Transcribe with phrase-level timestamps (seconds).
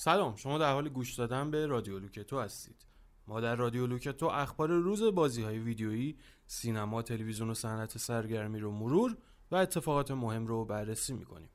[0.00, 2.86] سلام شما در حال گوش دادن به رادیو لوکتو هستید.
[3.26, 8.70] ما در رادیو لوکتو اخبار روز بازی های ویدیویی سینما تلویزیون و صنعت سرگرمی رو
[8.70, 9.16] مرور
[9.50, 11.50] و اتفاقات مهم رو بررسی می‌کنیم.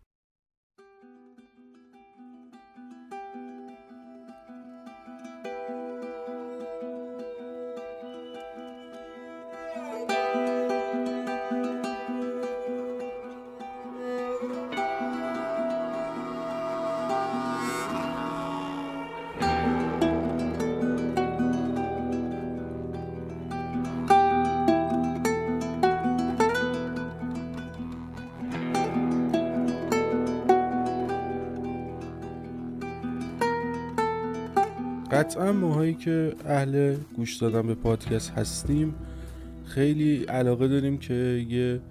[35.38, 38.96] ماهایی که اهل گوش دادن به پادکست هستیم
[39.66, 41.82] خیلی علاقه داریم که یه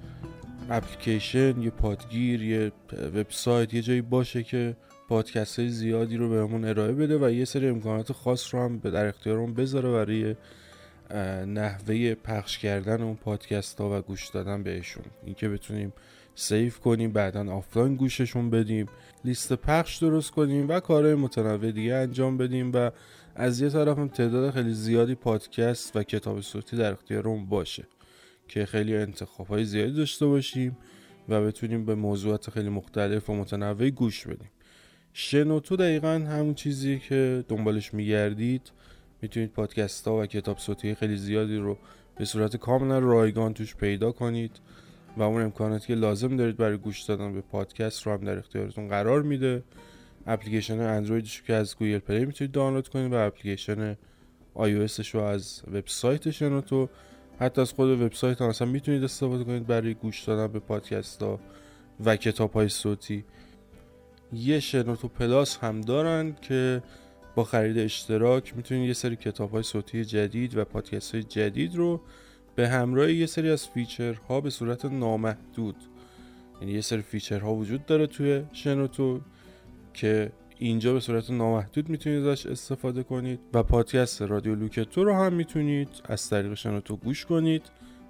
[0.71, 2.73] اپلیکیشن یه پادگیر یه
[3.15, 4.77] وبسایت یه جایی باشه که
[5.09, 9.07] پادکست های زیادی رو بهمون ارائه بده و یه سری امکانات خاص رو هم در
[9.07, 10.35] اختیارمون بذاره برای
[11.47, 15.05] نحوه پخش کردن اون پادکست ها و گوش دادن بهشون.
[15.25, 15.93] اینکه بتونیم
[16.35, 18.87] save کنیم بعدا آفلاین گوششون بدیم
[19.25, 22.91] لیست پخش درست کنیم و کارهای متنوع دیگه انجام بدیم و
[23.35, 27.85] از یه طرف هم تعداد خیلی زیادی پادکست و کتاب صوتی در اختیارمون باشه
[28.49, 30.77] که خیلی انتخاب های زیادی داشته باشیم
[31.29, 34.51] و بتونیم به موضوعات خیلی مختلف و متنوعی گوش بدیم.
[35.13, 38.71] شنوتو دقیقا همون چیزی که دنبالش میگردید.
[39.23, 41.79] می‌تونید پادکست ها و کتاب صوتی خیلی زیادی رو
[42.17, 44.51] به صورت کاملا رایگان توش پیدا کنید.
[45.17, 48.89] و اون امکاناتی که لازم دارید برای گوش دادن به پادکست رو هم در اختیارتون
[48.89, 49.63] قرار میده.
[50.27, 53.97] اپلیکیشن اندرویدش که از گوگل پلی می‌تونید دانلود کنید و اپلیکیشن
[54.55, 56.89] آی رو از وبسایت شنوتو
[57.39, 61.41] حتی از خود وبسایت هم اصلا می‌تونید استفاده کنید برای گوش دادن به پادکست ها
[62.05, 63.25] و کتاب های صوتی.
[64.33, 66.83] یه شنوتو پلاس هم دارن که
[67.35, 72.01] با خرید اشتراک می‌تونید یه سری کتاب های صوتی جدید و پادکست های جدید رو
[72.55, 75.77] به همراه یه سری از featureها به صورت نامحدود.
[76.61, 79.21] یعنی یه سری featureها وجود داره توی شنوتو
[79.95, 85.33] که اینجا به صورت نامحدود می‌تونید ازش استفاده کنید و پادکست رادیو لوکتو رو هم
[85.33, 87.63] می‌تونید از طریق شنوتو گوش کنید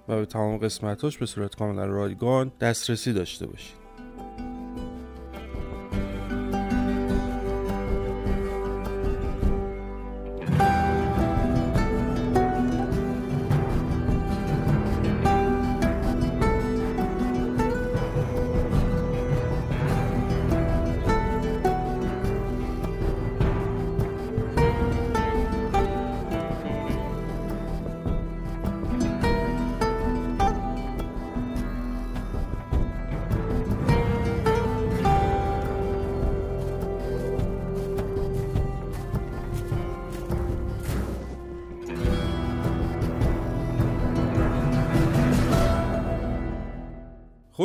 [0.07, 3.82] و به تمام قسمتاش به صورت کاملا رایگان دسترسی داشته باشید.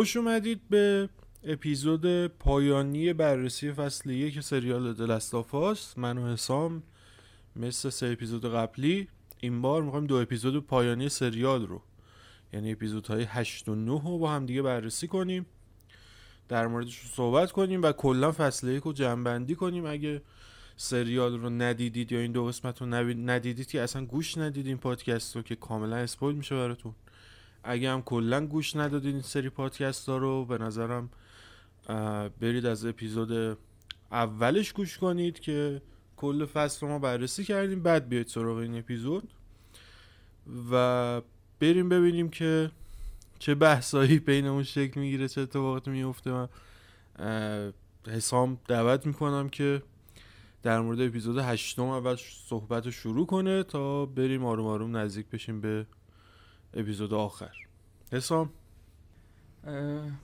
[0.09, 1.09] خوش اومدید به
[1.45, 6.83] اپیزود پایانی بررسی فصل یک سریال دلستافاس من و حسام
[7.57, 9.09] مثل سه اپیزود قبلی
[9.41, 11.83] این بار می‌خوایم دو اپیزود پایانی سریال رو
[12.53, 15.47] یعنی اپیزودهای 8 و 9 رو با هم دیگه بررسی کنیم
[16.49, 19.87] در موردش صحبت کنیم و کلا فصل یک رو جنبندی کنیم.
[19.87, 20.23] اگه
[20.77, 25.43] سریال رو ندیدید یا این دو قسمت رو ندیدید که اصلا گوش ندیدین پادکست رو
[25.43, 26.95] که کاملا اسپویل میشه براتون.
[27.65, 31.11] اگه هم کلا گوش ندادین این سری پادکست ها رو به نظرم
[32.41, 33.59] برید از اپیزود
[34.13, 35.83] اولش گوش کنید که
[36.17, 39.29] کل فصل ما بررسی کردیم بعد بیاید سراغ این اپیزود
[40.71, 41.23] و
[41.61, 42.71] بریم ببینیم که
[43.39, 46.49] چه بحثایی بینمون شکل می‌گیره چه اتفاقاتی میفته من
[48.07, 49.83] حسام دعوت می‌کنم که
[50.63, 52.17] در مورد اپیزود هشتم اول
[52.49, 55.87] صحبت رو شروع کنه تا بریم آروم آروم نزدیک بشیم به
[56.75, 57.57] اپیزود آخر.
[58.13, 58.51] حسام.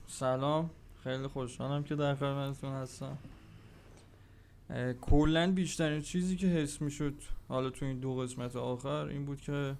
[0.07, 0.69] سلام.
[1.03, 3.17] خیلی خوشحالم که در خدمتتون هستم.
[5.01, 7.13] کلا بیشترین چیزی که حس می‌شد
[7.47, 9.75] حالا تو این دو قسمت آخر این بود که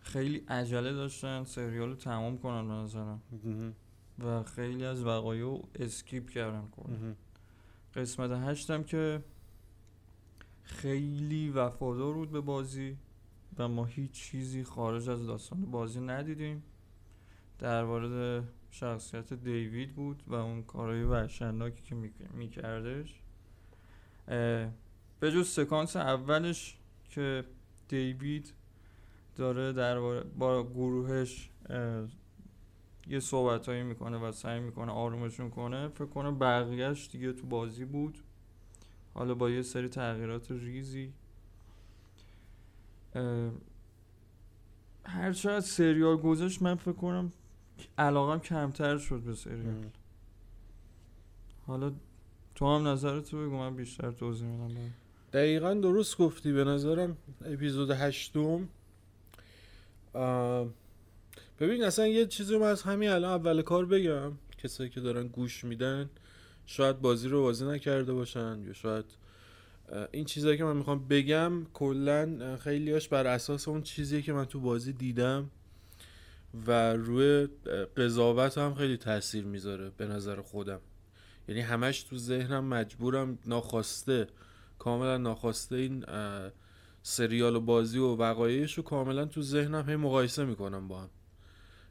[0.00, 3.20] خیلی عجله داشتن سریال رو تمام کنن به نظرم.
[4.24, 7.16] و خیلی از وقایع اسکیپ کردن کنن
[7.94, 9.22] قسمت هشتم که
[10.62, 12.96] خیلی وفادار بود به بازی.
[13.58, 16.62] و ما هیچ چیزی خارج از داستان بازی ندیدیم.
[17.58, 21.94] در مورد شخصیت دیوید بود و اون کارهای وحشتناکی که
[22.34, 23.20] میکردش.
[25.20, 27.44] به جز سکانس اولش که
[27.88, 28.52] دیوید
[29.36, 30.00] داره در
[30.38, 31.50] با گروهش
[33.06, 37.84] یه صحبت هایی می‌کنه و سعی می‌کنه آرومشون کنه فکر کنه بقیهش دیگه تو بازی
[37.84, 38.18] بود.
[39.14, 41.12] حالا با یه سری تغییرات ریزی
[45.04, 47.32] هر چقدر سریال گذاشت من فکر کنم
[47.98, 49.84] علاقم کمتر شد به سریال.
[51.66, 51.92] حالا
[52.54, 54.90] تو هم نظرتو بگو من بیشتر توضیح میدم.
[55.32, 56.52] دقیقا درست گفتی.
[56.52, 58.68] به نظرم اپیزود هشتم.
[61.60, 64.32] ببین اصلا یه چیزی من از همین الان اول کار بگم.
[64.58, 66.10] کسایی که دارن گوش میدن
[66.66, 69.04] شاید بازی رو بازی نکرده باشن یا شاید
[70.12, 74.60] این چیزایی که من می‌خوام بگم کلا خیلیاش بر اساس اون چیزی که من تو
[74.60, 75.50] بازی دیدم
[76.66, 77.48] و روی
[77.96, 80.80] قضاوت هم خیلی تاثیر می‌ذاره به نظر خودم.
[81.48, 84.26] یعنی همش تو ذهنم مجبورم ناخواسته
[84.78, 86.04] کاملا ناخواسته این
[87.02, 91.10] سریال و بازی و وقایعش رو کاملا تو ذهنم هی مقایسه می‌کنم با هم.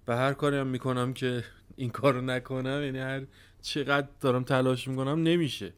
[0.08, 1.44] و هر کاری هم می‌کنم که
[1.76, 3.26] این کارو نکنم یعنی هر
[3.62, 5.74] چقدر دارم تلاش می‌کنم نمیشه.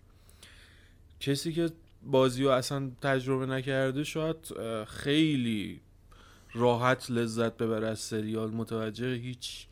[1.19, 1.69] کسی که
[2.07, 4.37] بازی رو اصلا تجربه نکرده شاید
[4.87, 5.81] خیلی
[6.53, 8.51] راحت لذت ببره از سریال.
[8.51, 9.67] متوجه هیچ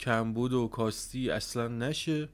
[0.00, 2.28] کمبود و کاستی اصلا نشه.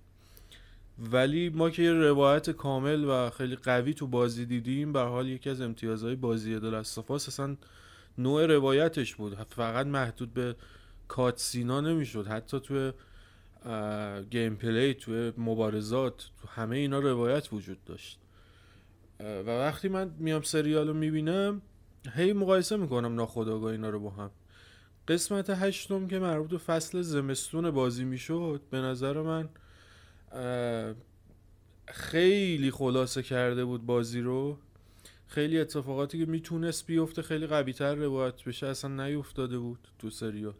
[0.98, 5.50] ولی ما که یه روایت کامل و خیلی قوی تو بازی دیدیم به حال یکی
[5.50, 7.56] از امتیازهای بازی دلستافاس اصلا
[8.18, 9.34] نوع روایتش بود.
[9.34, 10.56] فقط محدود به
[11.08, 12.26] کاتسینا نمی‌شد.
[12.26, 12.92] حتی تو
[14.30, 18.18] گیم پلی تو مبارزات تو همه اینا روایت وجود داشت.
[19.20, 21.62] و وقتی من میام سریال رو می‌بینم
[22.14, 24.30] هی مقایسه می‌کنم ناخداگاه اینا رو با هم.
[25.08, 29.48] قسمت هشتم که مربوط به فصل زمستون بازی می‌شد به نظر من
[31.86, 34.58] خیلی خلاصه کرده بود بازی رو.
[35.26, 40.54] خیلی اتفاقاتی که می‌تونست بیفته خیلی قوی تر روایت بشه اصلا نیفتاده بود تو سریال.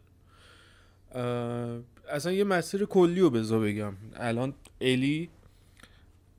[2.09, 3.93] اصلا یه مسیر کلی رو بذار بگم.
[4.15, 5.29] الان الی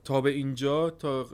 [0.09, 1.25] تا به اینجا تا,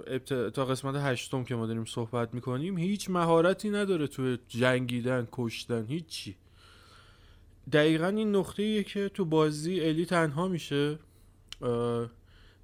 [0.51, 6.37] تا قسمت هشتم که ما داریم صحبت می‌کنیم هیچ مهارتی نداره تو جنگیدن کشتن هیچی.
[7.73, 10.99] دقیقا این نقطه که تو بازی الی تنها میشه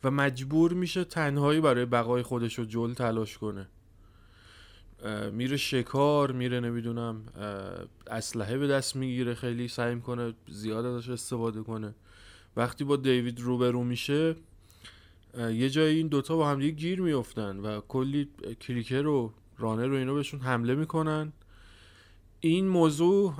[0.04, 3.68] و مجبور میشه تنهایی برای بقای خودش رو جل تلاش کنه.
[5.32, 7.22] میره شکار میره نمی‌دونم
[8.06, 11.94] اسلحه به دست می‌گیره خیلی سعی می‌کنه زیاد ازش استفاده کنه.
[12.56, 14.36] وقتی با دیوید روبرو میشه
[15.38, 18.28] یه جایی این دوتا با هم گیر میفتن و کلی
[18.60, 21.32] کریکر و رانر رو اینو بهشون حمله می‌کنن.
[22.40, 23.34] این موضوع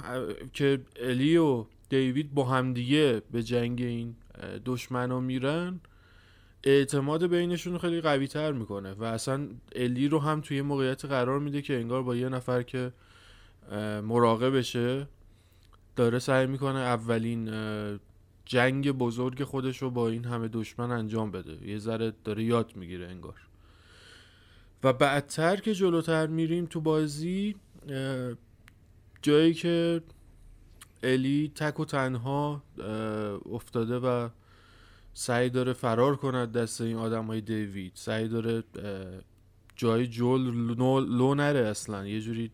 [0.52, 4.16] که الی و دیوید با همدیگه به جنگ این
[4.64, 5.80] دشمنا میرن
[6.64, 11.62] اعتماد بینشون خیلی قوی تر می‌کنه و اصلا الی رو هم توی موقعیت قرار میده
[11.62, 12.92] که انگار با یه نفر که
[14.02, 15.08] مراقبشه
[15.96, 17.48] داره سعی می‌کنه اولین
[18.50, 21.68] جنگ بزرگ خودش رو با این همه دشمن انجام بده.
[21.68, 23.34] یه ذره داره یاد می‌گیره انگار.
[24.84, 27.56] و بعدتر که جلوتر میریم تو بازی
[29.22, 30.02] جایی که
[31.02, 32.62] الی تک و تنها
[33.52, 34.28] افتاده و
[35.14, 37.92] سعی داره فرار کند دست این آدم های دیوید.
[37.94, 38.62] سعی داره
[39.76, 40.40] جای جول
[41.06, 42.06] لو نره اصلا.
[42.06, 42.50] یه جوری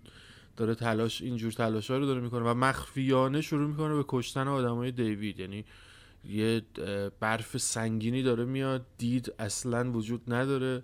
[0.56, 4.76] داره تلاش اینجور تلاش ها رو داره می‌کنه و مخفیانه شروع می‌کنه به کشتن آدم
[4.76, 5.40] های دیوید.
[5.40, 5.64] یعنی
[6.24, 6.62] یه
[7.20, 10.82] برف سنگینی داره میاد دید اصلا وجود نداره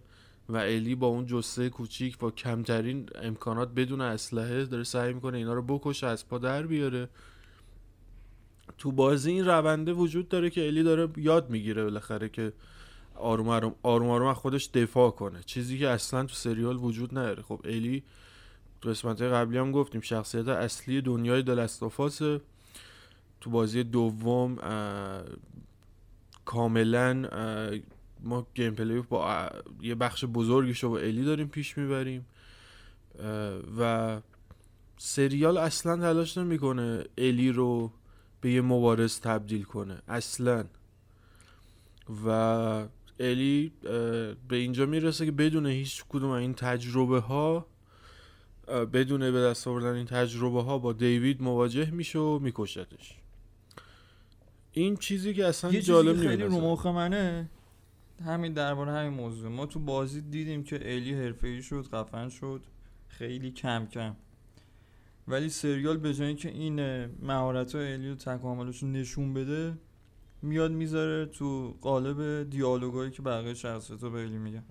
[0.49, 5.55] و الی با اون جسه کوچیک با کمترین امکانات بدون اسلحه داره سعی می‌کنه اینا
[5.55, 7.09] رو بکشه از پا در بیاره.
[8.79, 12.53] تو بازی این رونده وجود داره که الی داره یاد می‌گیره بالاخره که
[13.15, 15.43] آروم آروم آروم آروم خودش دفاع کنه.
[15.47, 17.43] چیزی که اصلا تو سریال وجود نداره.
[17.43, 18.03] خب الی
[18.83, 22.19] قسمت قبلی هم گفتیم شخصیت اصلی دنیای دلستافاس
[23.41, 24.57] تو بازی دوم
[26.45, 27.29] کاملا
[28.21, 29.49] ما گیم پلی با
[29.81, 32.27] یه بخش بزرگش رو با الی داریم پیش می‌بریم.
[33.79, 34.21] و
[34.99, 37.93] سریال اصلا تلاش نمی‌کنه الی رو
[38.41, 40.65] به یه مبارز تبدیل کنه اصلا.
[42.27, 42.29] و
[43.21, 43.73] الی
[44.49, 47.67] به اینجا می‌رسه که بدون هیچ کدوم این تجربه ها
[48.73, 53.19] بدون به دست آوردن این تجربه ها با دیوید مواجه میشه و میکشتش.
[54.73, 57.51] این چیزی که اصلا جالب نیست خیلی رو مخ منه
[58.25, 59.51] همین درباره همین موضوع.
[59.51, 62.63] ما تو بازی دیدیم که الی حرفه‌ای شد خفن شد
[63.09, 64.17] خیلی کم کم.
[65.29, 69.75] ولی سریال به جای اینکه این مهارت های الی و تکاملش نشون بده
[70.43, 74.65] میاد می‌ذاره تو قالب دیالوگایی که بقیه شخصیت به الی میگن.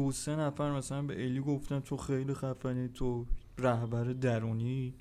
[0.00, 3.26] دو سه نفر مثلا به الی گفتن تو خیلی خفنی تو
[3.58, 4.94] رهبر درونی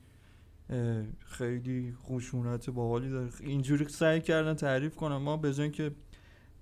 [1.20, 3.29] خیلی خشونت باحالی داره.
[3.39, 5.18] اینجوری سعی کردن تعریف کنن.
[5.18, 5.91] ما به که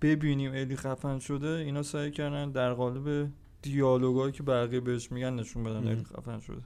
[0.01, 5.63] ببینیم الی خفن شده اینا سعی کردن در قالب دیالوگایی که بقیه بهش میگن نشون
[5.63, 5.81] بدن.
[5.81, 6.61] خیلی خفن شده.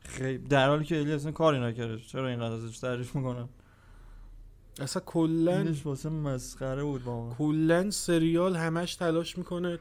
[0.00, 1.98] خیلی در حالی که الی اصلا کاری نکرده.
[1.98, 3.48] چرا اینقدر ازش تعریف می‌کنن؟
[4.80, 7.34] اصلا کلا اینش واسه مسخره بود واقعا.
[7.34, 9.78] کلا سریال همش تلاش می‌کنه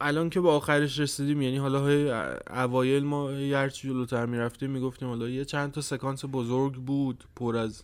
[0.00, 2.10] الان که به آخرش رسیدیم یعنی حالا هی
[2.50, 7.82] اوایل ما هرچی جلوتر می‌رفتیم می‌گفتیم حالا یه چند تا سکانس بزرگ بود پر از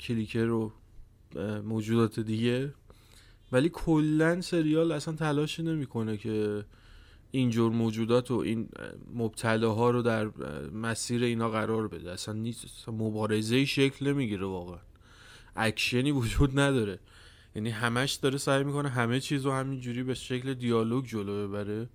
[0.00, 0.72] کلیکر و
[1.64, 2.74] موجودات دیگه.
[3.52, 6.64] ولی کلا سریال اصلا تلاشی نمی‌کنه که
[7.30, 10.30] اینجور موجودات و این اه، مبتلاها رو در
[10.72, 12.10] مسیر اینا قرار بده.
[12.10, 12.88] اصلا نیست.
[12.88, 14.78] مبارزه شکل نمی‌گیره واقعا.
[15.56, 16.98] اکشنی وجود نداره.
[17.54, 21.88] یعنی همش داره سعی می‌کنه همه چیز رو همینجوری به شکل دیالوگ جلو ببره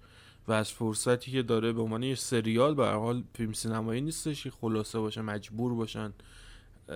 [0.48, 4.52] و از فرصتی که داره به عنوان یه سریال به حال فیلم سینمایی نیستش که
[4.52, 6.14] خلاصه باشه مجبور باشن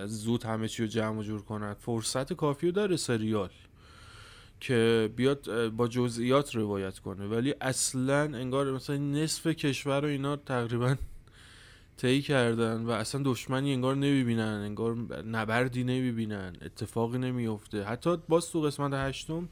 [0.06, 1.74] زود همه چی رو جمع جور کنن.
[1.74, 3.50] فرصت کافی رو داره سریال
[4.60, 7.26] که بیاد با جزئیات روایت کنه.
[7.26, 10.96] ولی اصلا انگار مثلا نصف کشور رو اینا تقریبا
[12.00, 18.60] طی کردن و اصلا دشمنی انگار نمی‌بینن انگار نبردی نمی‌بینن اتفاقی نمیفته حتی باز تو
[18.60, 19.48] قسمت هشتم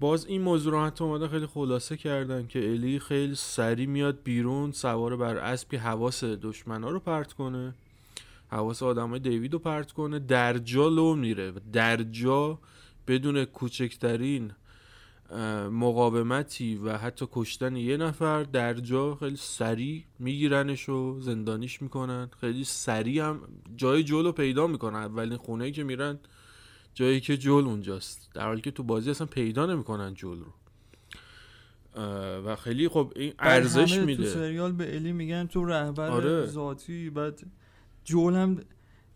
[0.00, 4.72] باز این موضوع رو حتی اومدن خیلی خلاصه کردن که الی خیلی سری میاد بیرون
[4.72, 7.74] سوار بر اسبی حواس دشمنا رو پرت کنه
[8.48, 12.58] حواس آدمای دیوید رو پرت کنه در جا لو میره در جا
[13.08, 14.52] بدون کوچکترین
[15.70, 22.30] مقاومتی و حتی کشتن یه نفر در جا خیلی سریع میگیرنش و زندانیش می‌کنن.
[22.40, 23.40] خیلی سریع هم
[23.76, 24.96] جای رو پیدا می‌کنن.
[24.96, 26.18] اولین خونه که میرن
[26.94, 28.30] جایی که جول اونجاست.
[28.34, 30.52] در حالی که تو بازی اصلا پیدا نمی‌کنن جول رو.
[32.46, 34.26] و خیلی خب این ارزش همه تو میده.
[34.26, 36.46] سریال به الی میگن تو رهبر آره.
[36.46, 37.10] ذاتی.
[37.10, 37.42] بعد
[38.04, 38.60] جول هم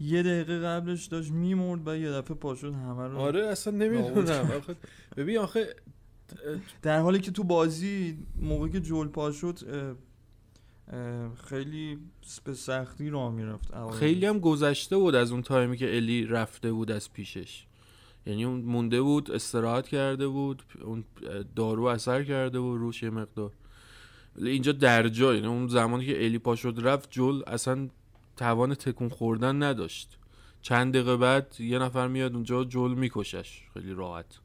[0.01, 4.51] یه دقیقه قبلش داشت میمرد و یه دفعه پاشد همه رو آره اصلا نمی‌دونم.
[4.57, 4.77] آخه
[5.17, 5.77] ببین آخه
[6.83, 9.59] در حالی که تو بازی موقعی که جول پا شد
[11.45, 11.99] خیلی
[12.45, 16.91] به سختی راه می‌رفت خیلی هم گذشته بود از اون تایمی که الی رفته بود
[16.91, 17.67] از پیشش.
[18.27, 21.05] یعنی اون مونده بود استراحت کرده بود اون
[21.57, 23.53] دارو اثر کرده بود روش یه مقدار.
[24.37, 27.89] اینجا در جا یعنی اون زمانی که الی پا شد رفت جل اصلا
[28.37, 30.19] توان تکون خوردن نداشت.
[30.63, 33.63] چند دقیقه بعد یه نفر میاد اونجا جل میکشش.
[33.75, 34.39] خیلی راحت.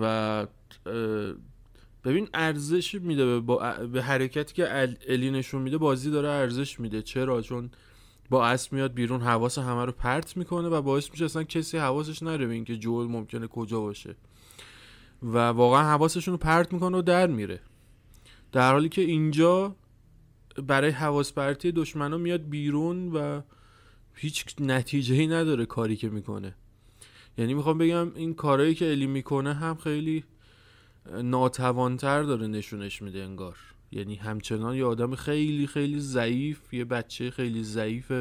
[0.00, 0.46] و
[2.04, 6.80] ببین ارزش میده به, با به حرکتی که ال- الی نشون میده بازی داره ارزش
[6.80, 7.02] میده.
[7.02, 7.70] چرا؟ چون
[8.30, 12.22] با اسب میاد بیرون حواس همه رو پرت می‌کنه و باعث میشه اصلا کسی حواسش
[12.22, 14.16] نره به اینکه جول ممکنه کجا باشه.
[15.22, 17.60] و واقعا حواسشون رو پرت می‌کنه و در میره.
[18.52, 19.76] در حالی که اینجا
[20.66, 23.40] برای حواس پرتی دشمنا میاد بیرون و
[24.14, 26.54] هیچ نتیجه ای نداره کاری که می‌کنه.
[27.38, 30.24] یعنی می‌خوام بگم این کارهایی که الی می‌کنه هم خیلی
[31.22, 33.56] ناتوانتر داره نشونش میده انگار.
[33.92, 38.12] یعنی همچنان یه آدم خیلی خیلی ضعیف یه بچه خیلی ضعیف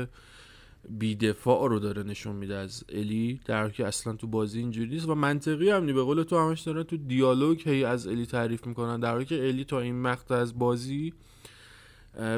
[0.90, 5.10] بیدفاع رو داره نشون میده از الی در که اصلا تو بازی اینجوری نیست.
[5.10, 8.68] و منطقی هم نی به قول تو همش دارن تو دیالوگ هی از الی تعریف
[8.68, 9.00] می‌کنن.
[9.00, 11.14] در حالی که الی تا این مقطع از بازی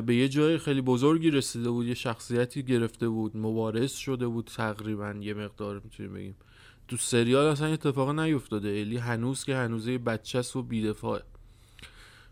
[0.06, 5.16] به یه جای خیلی بزرگی رسیده بود یه شخصیتی گرفته بود مبارز شده بود تقریبا.
[5.22, 6.36] یه مقدار می‌تونیم بگیم.
[6.88, 8.70] تو سریال اصلا اتفاق نیفتاده.
[8.70, 11.24] الی هنوز که هنوز یه بچه است و بیدفاعه.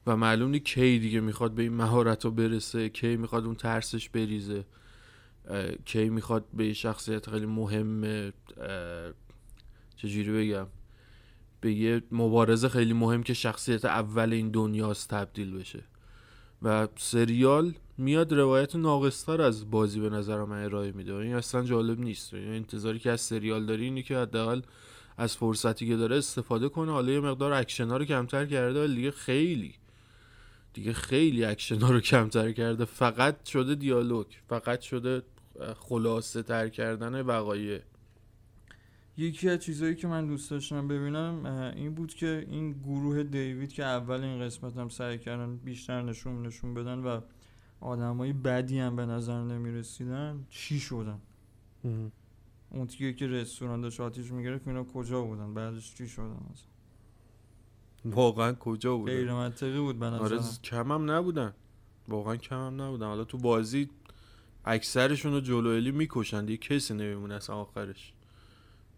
[0.07, 4.09] و معلوم نی کی دیگه می‌خواد به این مهارت رو برسه کی می‌خواد اون ترسش
[4.09, 4.65] بریزه
[5.85, 8.31] کی می‌خواد به شخصیت خیلی مهم
[9.95, 10.67] چجوری بگم؟
[11.61, 15.83] به یه مبارزه خیلی مهم که شخصیت اول این دنیاست تبدیل بشه.
[16.61, 21.13] و سریال میاد روایت ناقصتر از بازی به نظر من ارائه میده.
[21.13, 22.33] این اصلا جالب نیست.
[22.33, 24.61] یعنی انتظاری که از سریال داری اینه که حداقل
[25.17, 26.91] از فرصتی که داره استفاده کنه.
[26.91, 29.75] حالا یه مقدار اکشن ها رو کمتر کرده ولی دیگه خیلی
[30.73, 32.85] دیگه خیلی اکشن ها رو کمتر کرده.
[32.85, 34.25] فقط شده دیالوگ.
[34.49, 35.23] فقط شده
[35.75, 37.79] خلاصه تر کردن وقایع.
[39.17, 43.83] یکی از چیزهایی که من دوست داشتم ببینم این بود که این گروه دیوید که
[43.83, 47.21] اول این قسمت هم سعی کردن بیشتر نشون نشون بدن و
[47.79, 51.19] آدمای بدی هم به نظر نمی رسیدن چی شدن؟
[52.69, 56.67] اون تیکه که رستوران داشت آتیش می‌گرفت اینا کجا بودن؟ بعدش چی شدن اصلا
[58.05, 60.63] واقعا کجا غیر بوده منطقی بود به آره نظرم.
[60.63, 61.53] کم هم نبودن.
[62.07, 63.05] واقعا کم هم نبودن.
[63.05, 63.89] حالا تو بازی
[64.65, 68.13] اکثرشون رو جلو الی می‌کشن دیگه کسی نمیمونه اصلا آخرش.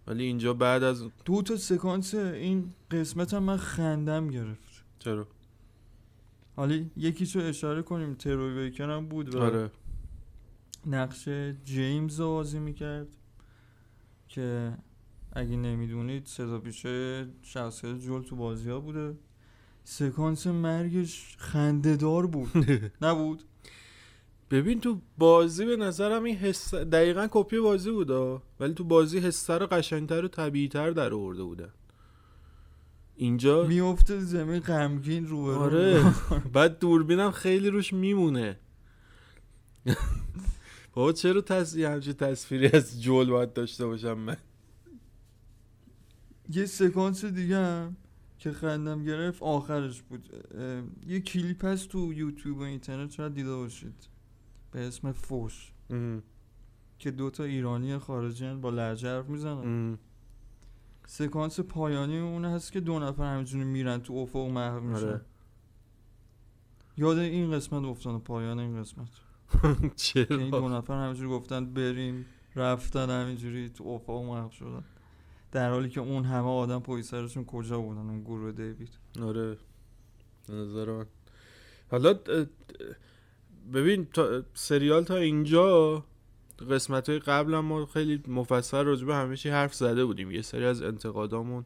[0.08, 4.84] ولی اینجا بعد از دو تا سکانس این قسمت هم من خندم گرفت.
[5.00, 5.28] چرا؟
[6.58, 9.72] حالا یکیشو اشاره کنیم تروی بیکر هم بود و آره.
[10.86, 11.30] نقش
[11.66, 13.08] جیمز رو بازی می‌کرد
[14.28, 14.74] که
[15.34, 19.16] اگه نمی‌دونید صدا پیشه شخصیت جول تو بازی ها بوده.
[19.84, 22.50] سکانس مرگش خندهدار بود.
[23.02, 23.44] نبود؟
[24.52, 28.12] ببین تو بازی به نظرم این حس دقیقا کپی بازی بود
[28.60, 31.70] ولی تو بازی حس رو قشنگتر و طبیعیتر در آورده بودن
[33.18, 36.14] اینجا میفته زمین غمگین رو آره.
[36.54, 38.60] بعد دوربینم خیلی روش میمونه.
[40.94, 44.38] بابا چرا تصویر همچه تصویری از جول باید داشته باشم من؟
[46.50, 47.96] یه سکانس دیگه هم
[48.40, 50.30] که خندم گرفت آخرش بود.
[51.08, 54.10] یه کلیپ هست تو یوتیوب و اینترنت شاید دیده باشید.
[54.72, 55.72] به اسم فوش.
[57.00, 59.98] که دوتا ایرانی خارجی با لهجه حرف می‌زنن.
[61.10, 65.08] سکانس پایانی اون هست که دو نفر همینجوری میرن تو افق محو میشن.
[65.08, 65.22] آره.
[66.98, 69.08] یاد این قسمت افتادم پایان این قسمت.
[69.96, 74.84] چرا؟ این دو نفر همینجوری گفتن بریم رفتن همینجوری تو افق محو شدن.
[75.52, 78.98] در حالی که اون همه آدم پای سرشون کجا بودن؟ اون گروه دیوید.
[79.22, 79.58] آره.
[80.50, 81.06] نظر من.
[81.92, 82.20] حالا
[83.74, 86.04] ببین تا سریال تا اینجا
[86.66, 90.32] قسمت های قبل ما خیلی مفصل راجبه همه چی حرف زده بودیم.
[90.32, 91.66] یه سری از انتقادامون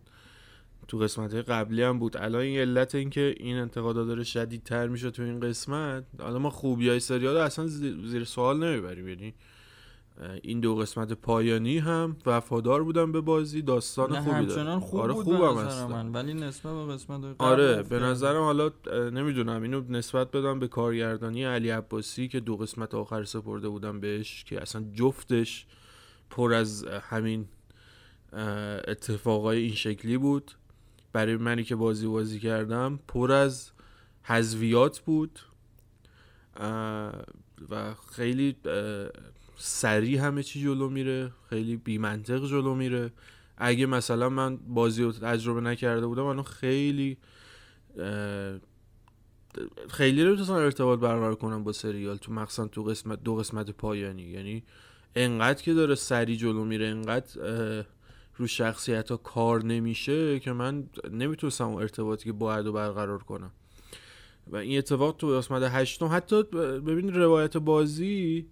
[0.88, 2.18] تو قسمت های قبلی هم بود.
[2.18, 6.04] الان این علت این که این انتقادا داره شدیدتر میشه تو این قسمت.
[6.20, 9.08] حالا ما خوبی های سریال اصلا زیر سوال نمی‌بریم.
[9.08, 9.34] یعنی
[10.42, 14.80] این دو قسمت پایانی هم وفادار بودن به بازی داستان خوبی داره.
[14.80, 18.72] خوب آره بود خوبم من ولی نسبت به قسمت آره به نظرم حالا
[19.12, 24.44] نمی‌دونم اینو نسبت بدم به کارگردانی علی عباسی که دو قسمت آخر سپرده بودم بهش
[24.44, 25.66] که اصلا جفتش
[26.30, 27.48] پر از همین
[28.88, 30.52] اتفاقای این شکلی بود.
[31.14, 33.72] برای منی که بازی بازی کردم پر از
[34.24, 35.40] حذویات بود.
[37.70, 38.56] و خیلی
[39.64, 43.12] سریع همه چی جلو میره خیلی بی منطق جلو میره.
[43.58, 47.18] اگه مثلا من بازی رو تجربه نکرده بودم منو خیلی
[49.90, 52.18] خیلی نمی‌تونستم ارتباط برقرار کنم با سریال.
[52.18, 54.24] تو مخصوصا تو قسمت دو قسمت پایانی.
[54.24, 54.64] یعنی
[55.16, 57.86] انقدر که داره سری جلو میره انقدر
[58.38, 63.52] رو شخصیت ها کار نمیشه که من نمی‌تونستم ارتباطی که باید رو برقرار کنم.
[64.48, 68.46] و این اتفاق تو قسمت هشتم حتی ببین روایت بازی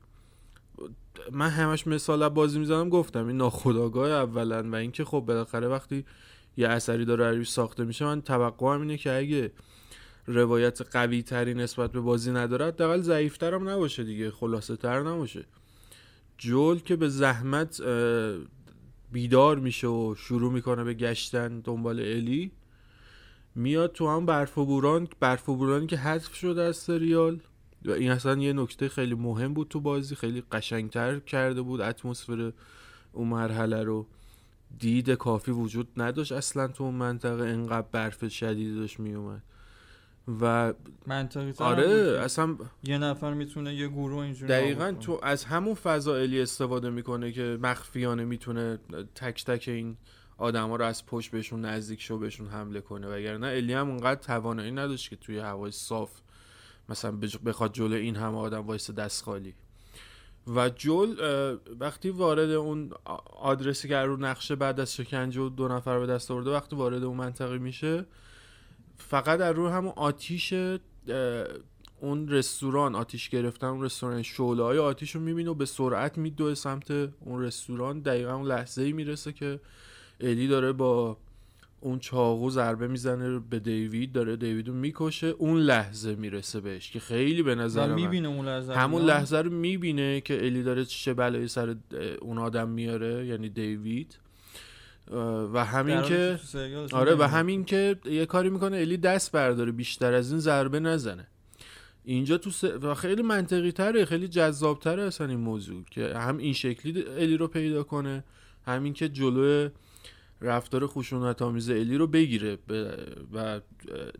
[1.32, 6.06] من همش مثال بازی می‌زنم گفتم این ناخداگاه اولا و اینکه خب بالاخره وقتی
[6.58, 9.52] یه اثری داره روش ساخته میشه من توقعم اینه که اگه
[10.28, 15.46] روایت قوی تری نسبت به بازی نداره حداقل ضعیفتر هم نباشه دیگه خلاصه تر نباشه.
[16.38, 17.82] جول که به زحمت
[19.12, 22.52] بیدار میشه و شروع می‌کنه به گشتن دنبال الی
[23.56, 27.39] میاد تو هم برف و بوران برف و بورانی که حذف شده از سریال.
[27.86, 32.52] و این اصلا یه نکته خیلی مهم بود تو بازی خیلی قشنگتر کرده بود اتمسفر
[33.12, 34.08] اون مرحله رو.
[34.80, 39.44] دید کافی وجود نداشت اصلا تو اون منطقه انقدر برف شدیدی داشت میومد
[40.42, 40.74] و
[41.08, 46.89] منطقی آره اصلا یه نفر می‌تونه یه گروه اینجوری دقیقا تو از همون فضائلی استفاده
[46.89, 48.80] می‌کنه که مخفیانه می‌تونه
[49.15, 49.98] تک تک این
[50.38, 53.08] آدما رو از پشت بهشون نزدیک شو بهشون حمله کنه.
[53.08, 56.12] وگرنه الی هم اونقدر توانایی نداشت که توی هوای صاف
[56.89, 57.12] مثلا
[57.45, 59.54] بخواد جلو این همه آدم وایسه دست خالی.
[60.47, 61.15] و جول
[61.80, 62.91] وقتی وارد اون
[63.39, 67.04] آدرسی که رو نقشه بعد از شکنجه و دو نفر به دست آورده وقتی وارد
[67.04, 68.06] اون منطقه میشه
[68.97, 70.54] فقط در رو همون آتیش
[72.02, 76.54] اون رستوران آتیش گرفتن اون رستوران شعله های آتیش رو می‌بینه و به سرعت میدوه
[76.54, 77.99] سمت اون رستوران.
[77.99, 79.60] دقیقا اون لحظه ای می‌رسه که
[80.19, 81.17] الی داره با
[81.82, 87.44] اون چاقو ضربه می‌زنه به دیوید داره دیویدو می‌کشه اون لحظه می‌رسه بهش که خیلی
[87.44, 91.76] به نظر می‌بینه اون لحظه همون لحظه رو می‌بینه که الی داره چه بلایی سر
[92.22, 94.18] اون آدم میاره یعنی دیوید.
[95.54, 96.39] و همین که
[96.92, 101.28] آره و همین که یه کاری می‌کنه الی دست برداره بیشتر از این ضربه نزنه.
[102.04, 102.63] اینجا تو س...
[102.63, 107.38] و خیلی منطقی تره خیلی جذاب تره اصلا این موضوع که هم این شکلی الی
[107.38, 108.24] رو پیدا کنه
[108.65, 109.70] همین که جلو
[110.41, 112.58] رفتار خشونت آمیز الی رو بگیره
[113.34, 113.62] و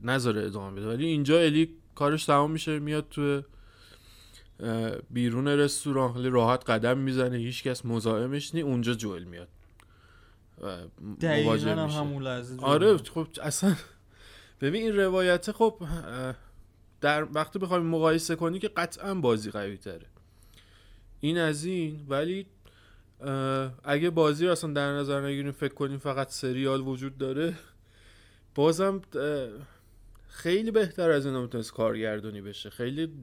[0.04, 0.88] نذاره ادامه بده.
[0.88, 3.42] ولی اینجا الی کارش تمام میشه میاد تو
[5.10, 9.48] بیرون رستوران خیلی راحت قدم می‌زنه هیچکس مزاحمش نی اونجا جوئل میاد
[11.22, 13.76] مواجه هم همون لحظه آره خب اصلا
[14.62, 15.82] ببین این روایت خب
[17.02, 20.06] در وقتی بخوایم مقایسه کنی که قطعا بازی قوی تره.
[21.20, 22.46] این از این ولی
[23.84, 27.54] اگه بازی رو اصلا در نظر نگیریم فکر کنیم فقط سریال وجود داره.
[28.56, 29.02] بازم
[30.28, 32.70] خیلی بهتر از این می‌تونست کارگردانی بشه.
[32.70, 33.14] خیلی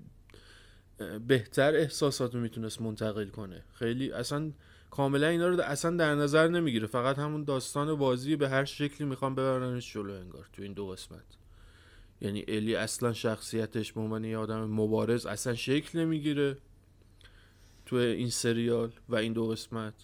[1.26, 3.64] بهتر احساسات رو می‌تونست منتقل کنه.
[3.74, 4.52] خیلی اصلا
[4.90, 6.87] کاملا اینا رو اصلا در نظر نمی‌گیره.
[6.87, 11.24] فقط همون داستان بازی به هر شکلی می‌خوام ببرنش جلو انگار تو این دو قسمت.
[12.20, 16.56] یعنی الی اصلا شخصیتش به عنوان یه آدم مبارز اصلا شکل نمی‌گیره.
[17.87, 19.94] تو این سریال و این دو قسمت.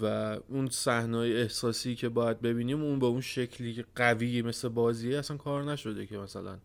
[0.00, 0.04] و
[0.48, 5.64] اون صحنه احساسی که باید ببینیم اون به اون شکلی قوی مثل بازیه اصلا کار
[5.64, 6.58] نشده که مثلا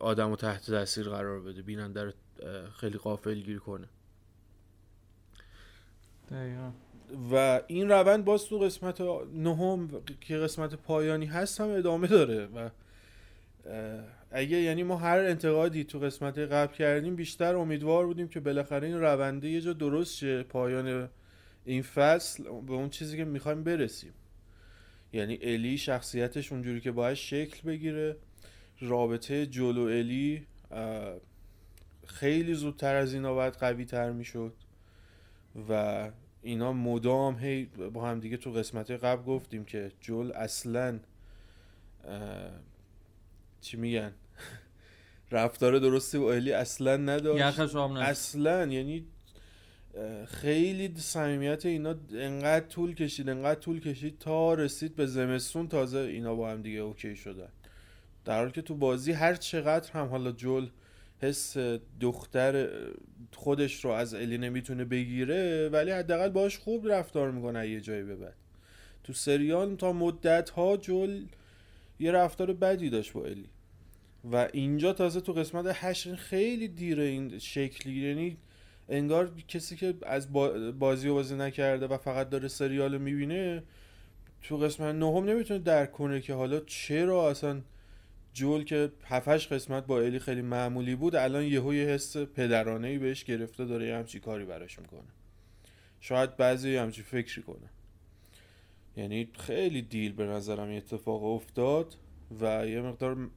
[0.00, 2.12] آدم رو تحت تاثیر قرار بده بیننده رو
[2.80, 3.88] خیلی قافل گیر کنه.
[7.32, 9.00] و این روند باز تو قسمت
[9.34, 12.70] نهم که قسمت پایانی هست هم ادامه داره و
[14.34, 19.00] اگه یعنی ما هر انتقادی تو قسمت قبل کردیم بیشتر امیدوار بودیم که بالاخره این
[19.00, 21.08] رونده یه جا درست شه پایان
[21.64, 24.12] این فصل به اون چیزی که می‌خوایم برسیم.
[25.12, 28.16] یعنی الی شخصیتش اونجوری که باید شکل بگیره.
[28.80, 30.46] رابطه جلو الی
[32.06, 34.54] خیلی زودتر از اینا باید قوی تر می‌شد
[35.68, 36.10] و
[36.42, 40.98] اینا مدام هی با هم دیگه تو قسمت قبل گفتیم که جل اصلا
[43.60, 44.12] چی میگن؟
[45.32, 47.40] رفتار درستی با الی اصلا نداشت.
[48.02, 49.04] اصلا یعنی
[50.26, 55.68] خیلی صمیمیت اینا انقدر طول کشید انقدر طول کشید تا رسید به زمستون.
[55.68, 57.48] تازه اینا با هم دیگه اوکی شدن.
[58.24, 60.66] در حالی که تو بازی هر چقدر هم حالا جل
[61.22, 61.56] حس
[62.00, 62.68] دختر
[63.34, 68.16] خودش رو از الی نمی‌تونه بگیره ولی حداقل باش خوب رفتار می‌کنه یه جایی به
[68.16, 68.34] بعد.
[69.04, 71.20] تو سریال تا مدت ها جل
[72.00, 73.48] یه رفتار بدی داشت با الی.
[74.24, 78.36] و اینجا تازه تو قسمت هشت خیلی دیره این شکلی یعنی
[78.88, 80.32] انگار کسی که از
[80.78, 83.62] بازی و بازی نکرده و فقط داره سریال می‌بینه
[84.42, 87.60] تو قسمت نهم نمی‌تونه درک کنه که حالا چرا اصلا
[88.32, 92.98] جول که هفتش قسمت با الی خیلی معمولی بود الان یهو یه حس پدرانه ای
[92.98, 95.08] بهش گرفته داره یه همچی کاری براش می‌کنه.
[96.00, 97.70] شاید بعضی همچی فکری کنه.
[98.96, 101.94] یعنی خیلی دیل به نظرم اتفاق افتاد
[102.40, 103.30] و یه مقدار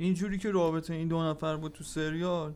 [0.00, 2.54] اینجوری که رابطه این دو نفر بود تو سریال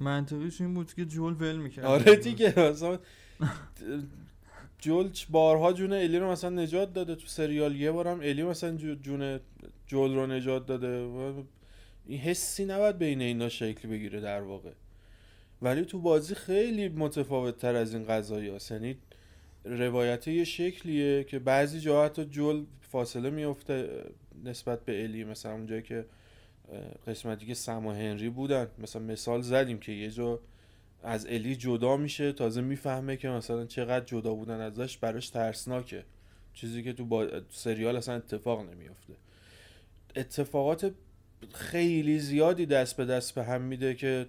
[0.00, 1.84] منطقیش این بود که جول ول می‌کرد.
[1.84, 2.98] آره دیگه مثلا
[4.78, 7.76] جول بارها جون الی رو مثلا نجات داده تو سریال.
[7.76, 9.40] یه بارم الی مثلا جون
[9.86, 11.08] جول رو نجات داده.
[12.06, 14.70] این حسی نباید بین اینا شکل بگیره در واقع.
[15.62, 18.70] ولی تو بازی خیلی متفاوت تر از این قضایی هست.
[18.70, 18.96] یعنی
[19.64, 24.04] روایت یه شکلیه که بعضی جا حتی جول فاصله میفته
[24.44, 25.24] نسبت به الی.
[25.24, 26.04] مثلا اونجایی که
[27.06, 28.68] قسمتی که سم و هنری بودن.
[28.78, 30.40] مثلا مثال زدیم که یه جا
[31.02, 36.04] از الی جدا میشه تازه می‌فهمه که مثلا چقدر جدا بودن ازش براش ترسناکه.
[36.54, 37.28] چیزی که تو با...
[37.50, 39.12] سریال اصلا اتفاق نمیافته.
[40.16, 40.92] اتفاقات
[41.52, 44.26] خیلی زیادی دست به دست به هم میده که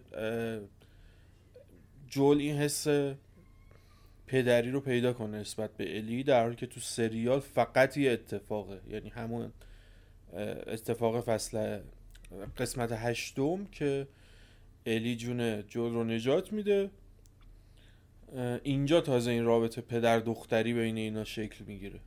[2.08, 2.88] جول این حس
[4.28, 8.82] پدری رو پیدا کنه نسبت به الی در حالی که تو سریال فقط یه اتفاقه.
[8.90, 9.52] یعنی همون
[10.68, 11.80] اتفاق فصل
[12.58, 14.08] قسمت هشتم که
[14.86, 16.90] الی جون جول رو نجات میده.
[18.64, 22.00] اینجا تازه این رابطه پدر دختری بین اینا شکل می‌گیره.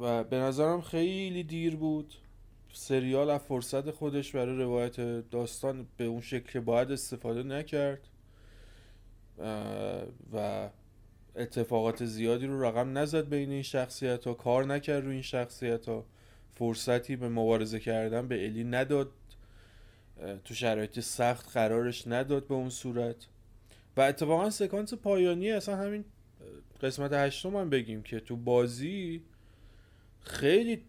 [0.00, 2.14] و به نظرم خیلی دیر بود.
[2.72, 8.08] سریال از فرصت خودش برای روایت داستان به اون شکل که باید استفاده نکرد.
[10.32, 10.68] و
[11.36, 16.04] اتفاقات زیادی رو رقم نزد بین این شخصیت ها کار نکرد رو این شخصیت ها
[16.54, 19.10] فرصتی به مبارزه کردن به الی نداد.
[20.44, 23.16] تو شرایط سخت قرارش نداد به اون صورت.
[23.96, 26.04] و اتفاقا سکانس پایانی اصلا همین
[26.82, 29.22] قسمت هشتم هم بگیم که تو بازی
[30.20, 30.82] خیلی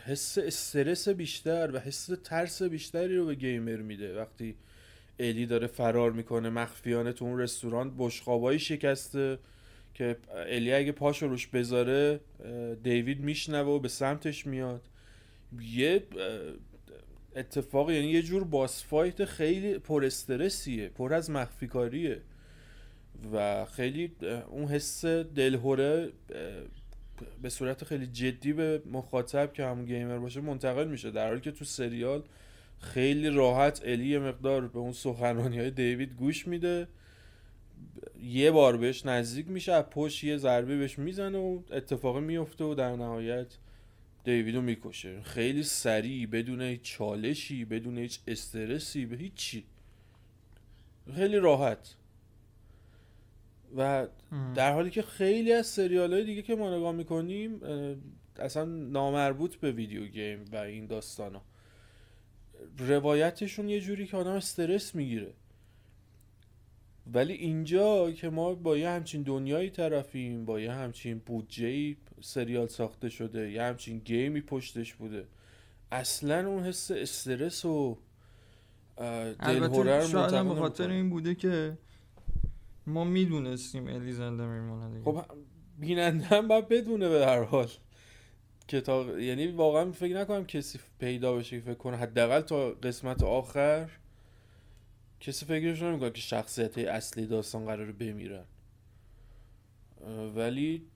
[0.00, 4.20] حس استرس بیشتر و حس ترس بیشتری رو به گیمر میده.
[4.20, 4.56] وقتی
[5.18, 9.38] الی داره فرار می‌کنه مخفیانه تو اون رستوران بشقابایی شکسته.
[9.94, 12.20] که الی اگه پاشو روش بذاره
[12.82, 14.88] دیوید میشنوه و به سمتش میاد.
[15.60, 16.02] یه
[17.36, 22.20] اتفاق یعنی یه جور باس فایت خیلی پر استرسیه پر از مخفی کاریه
[23.32, 24.12] و خیلی
[24.48, 26.12] اون حس دلهوره
[27.42, 31.10] به صورت خیلی جدی به مخاطب که همون گیمر باشه منتقل میشه.
[31.10, 32.22] در حالی که تو سریال
[32.80, 36.88] خیلی راحت الی مقدار به اون سخنرانی های دیوید گوش میده.
[38.22, 42.74] یه بار بهش نزدیک میشه از پشت یه ضربه بهش می‌زنه و اتفاقی میفته و
[42.74, 43.46] در نهایت
[44.24, 45.22] دیویدو می‌کشه.
[45.22, 49.64] خیلی سریع بدون هیچ چالشی بدون هیچ استرسی به هیچی.
[51.14, 51.96] خیلی راحت.
[53.76, 54.06] و
[54.54, 57.60] در حالی که خیلی از سریال های دیگه که ما نگاه می‌کنیم
[58.36, 61.42] اصلا نامربوط به ویدیو گیم و این داستان ها
[62.78, 65.32] روایتشون یه جوری که آدم استرس می‌گیره.
[67.12, 73.08] ولی اینجا که ما با یه همچین دنیایی طرفیم با یه همچین بودجه سریال ساخته
[73.08, 75.26] شده یه همچین گیمی پشتش بوده
[75.92, 77.98] اصلا اون حس استرس و
[78.98, 81.78] شاید هم به خاطر این بوده که
[82.86, 85.24] ما می‌دونستیم الی زنده میمونه خب
[85.78, 87.68] بیننده هم باید بدونه به هر حال.
[88.68, 93.90] که تا یعنی واقعا فکر نکنم کسی پیدا بشه فکر کنه حداقل تا قسمت آخر
[95.20, 98.44] کسی فکرش نمی‌کنه که شخصیت اصلی داستان قرار بمیرن.
[100.34, 100.86] ولی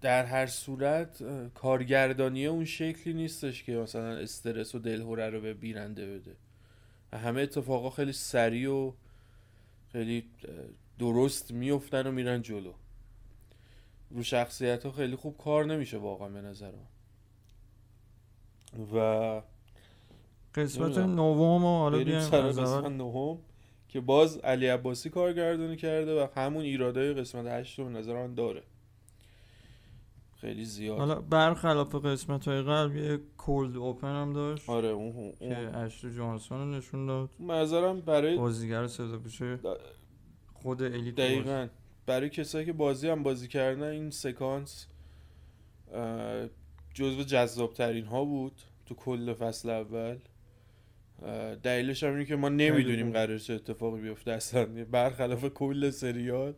[0.00, 1.22] در هر صورت
[1.54, 6.36] کارگردانی اون شکلی نیستش که مثلا استرس و دلهوره رو به بیننده بده.
[7.12, 8.92] همه اتفاقا خیلی سریع و
[9.92, 10.30] خیلی
[10.98, 12.72] درست میفتن و میرن جلو.
[14.10, 16.86] رو شخصیت ها خیلی خوب کار نمیشه واقعا به نظرم.
[18.94, 19.42] و
[20.54, 23.38] قسمت نوم و حالا بیایم قسمت نوم
[23.88, 28.34] که باز علی عباسی کارگردانی کرده و همون ایرادای قسمت هشت رو به نظر من
[28.34, 28.62] داره.
[30.36, 30.98] خیلی زیاد.
[30.98, 35.32] حالا برخلاف قسمت های قبل یه کولد اوپن هم داشت آره اون, اون.
[35.38, 37.30] که اشتو جانسون رو نشون داد.
[37.38, 39.58] منظرم برای بازیگر صدا پیشه
[40.54, 41.68] خود الیت دقیقا.
[42.06, 44.86] برای کسایی که بازی هم بازی کردن این سکانس
[46.94, 50.18] جزو جذاب ترین ها بود تو کل فصل اول.
[51.62, 54.64] دلیلش هم اینه که ما نمی‌دونیم قرار چه اتفاقی بیفته اصلا.
[54.84, 56.54] برخلاف کل سریال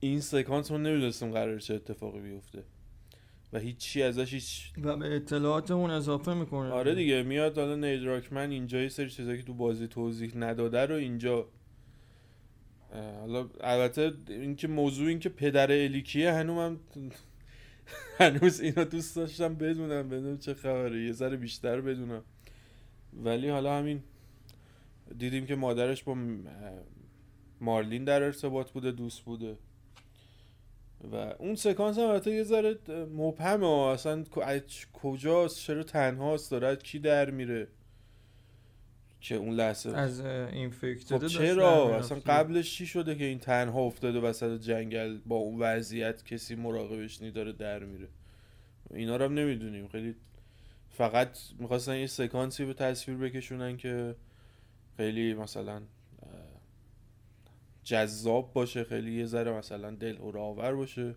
[0.00, 2.62] این سکانس ما نمی‌دونستیم قرار چه اتفاقی بیفته.
[3.52, 6.70] و هیچی ازش هیچ و به اطلاعاتمون اضافه می‌کنه.
[6.70, 10.94] آره دیگه میاد حالا نیدراکمن اینجا یه سری چیزایی که تو بازی توضیح نداده رو
[10.94, 11.48] اینجا
[12.92, 16.80] حالا البته اینکه موضوع این که پدر الیکیه هنوز هم
[18.20, 21.04] هنوز اینا دوست داشتم بدونم بدونم چه خبره.
[21.04, 22.22] یه ذره بیشتر بدونم.
[23.12, 24.02] ولی حالا همین
[25.18, 26.16] دیدیم که مادرش با
[27.60, 29.56] مارلین در ارتباط بوده دوست بوده.
[31.12, 32.78] و اون سکانس هم البته یه ذره
[33.14, 33.66] مبهمه.
[33.66, 34.24] اصلا
[34.92, 37.68] کجاست؟ چرا تنهاست؟ داره کی در میره؟
[39.20, 40.22] که اون لحظه از
[41.08, 46.24] خب چرا؟ اصلا قبلش چی شده که این تنها افتاده وسط جنگل با اون وضعیت
[46.24, 48.08] کسی مراقبش نی داره در میره؟
[48.94, 49.88] اینا رو هم نمی‌دونیم.
[49.88, 50.14] خیلی
[50.90, 54.16] فقط می‌خواستن یه سکانسی به تصویر بکشونن که
[54.96, 55.82] خیلی مثلا
[57.84, 61.14] جذاب باشه خیلی یه ذره مثلا دل آور باشه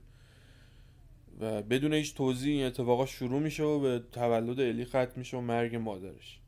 [1.39, 5.41] و بدون هیچ توضیح این اتفاقا شروع میشه و به تولد الی ختم میشه و
[5.41, 6.39] مرگ مادرش.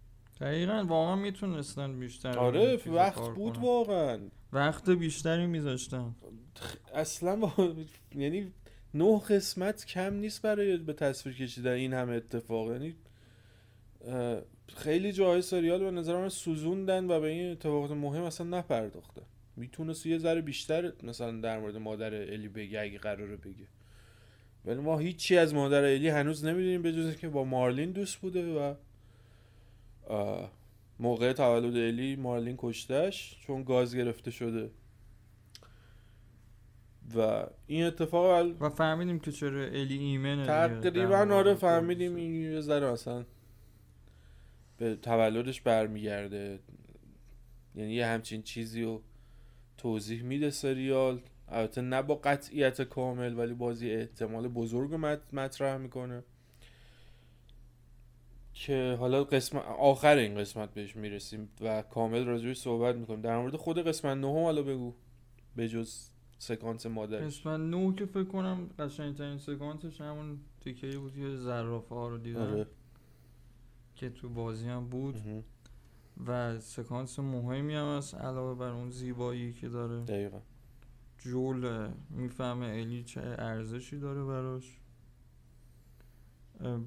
[0.42, 4.20] دقیقا واقعا می‌تونستن بیشتر آره وقت بود واقعا.
[4.54, 6.16] وقت بیشتری میذاشتن.
[6.94, 7.76] اصلا با...
[8.16, 8.52] یعنی
[8.94, 12.72] نه قسمت کم نیست برای به تصویر کشیدن این همه اتفاق.
[12.72, 12.96] یعنی
[14.76, 19.22] خیلی جاهای سریال به نظر من سوزوندن و به این اتفاقات مهم اصلا نپرداختن
[19.56, 23.68] می‌تونست یه ذره بیشتر مثلا در مورد مادر الی بگه اگه قراره بگه
[24.66, 28.54] ولی ما هیچی از مادر الی هنوز نمی‌دونیم به جز که با مارلین دوست بوده
[28.54, 28.74] و
[31.00, 34.70] موقع تولد الی مارلین کشتش چون گاز گرفته شده.
[37.16, 42.92] و این اتفاق و فهمیدیم که چرا الی ایمنه تقریبا آره فهمیدیم این یه ذره
[42.92, 43.26] مثلا
[44.78, 46.60] به تولدش برمیگرده.
[47.76, 49.02] یعنی یه همچین چیزی رو
[49.78, 51.22] توضیح میده سریال.
[51.48, 54.94] البته نه با قطعیت کامل ولی بازی احتمال بزرگ
[55.34, 56.24] مطرح می‌کنه.
[58.54, 63.22] که حالا قسمت آخر این قسمت بهش می‌رسیم و کامل راجعش صحبت می‌کنیم.
[63.22, 64.94] در مورد خود قسمت نهم حالا بگو.
[65.56, 71.36] به جز سکانس مادر قسمت نو که فکر کنم قشنگترین سکانسش همون تیکه بود که
[71.36, 72.68] زرافه ها رو دیدن آره.
[73.96, 75.44] که تو بازی هم بود
[76.28, 80.04] و سکانس مهمی هم هست علاوه بر اون زیبایی که داره.
[80.04, 80.40] دقیقا.
[81.18, 84.80] جول می‌فهمه الی چه ارزشی داره براش.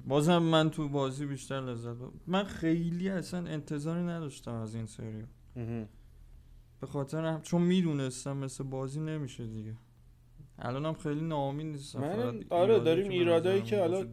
[0.07, 5.23] بازم من تو بازی بیشتر لذت من خیلی اصلا انتظاری نداشتم از این سری
[6.79, 9.75] به خاطر هم چون می‌دونستم مثل بازی نمیشه دیگه.
[10.61, 14.05] الان هم خیلی ناامید نیستم من آره داریم ایرادایی که حالا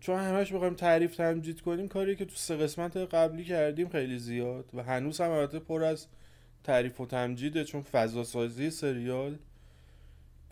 [0.00, 4.70] چون همش بخوایم تعریف تمجید کنیم کاری که تو سه قسمت قبلی کردیم خیلی زیاد
[4.74, 6.06] و هنوز هم البته پر از
[6.64, 9.38] تعریف و تمجیده چون فضا سازی سریال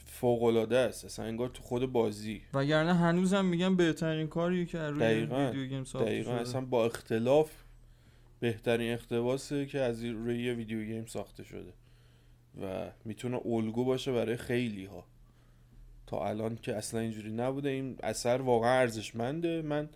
[0.07, 1.05] فوق العاده است.
[1.05, 2.43] اصلا انگار تو خود بازی.
[2.55, 5.47] وگرنه هنوزم میگم بهترین کاری که روی دقیقاً.
[5.47, 6.31] ویدیو گیم ساخته دقیقاً.
[6.31, 6.41] شده.
[6.41, 7.51] اصلا با اختلاف
[8.41, 11.73] بهترین اقتباسه که از روی ویدیو گیم ساخته شده
[12.63, 15.05] و می‌تونه الگو باشه برای خیلی ها
[16.11, 17.69] تا الان که اصلا اینجوری نبوده.
[17.69, 19.63] این اثر واقعا ارزشمنده.
[19.63, 19.89] من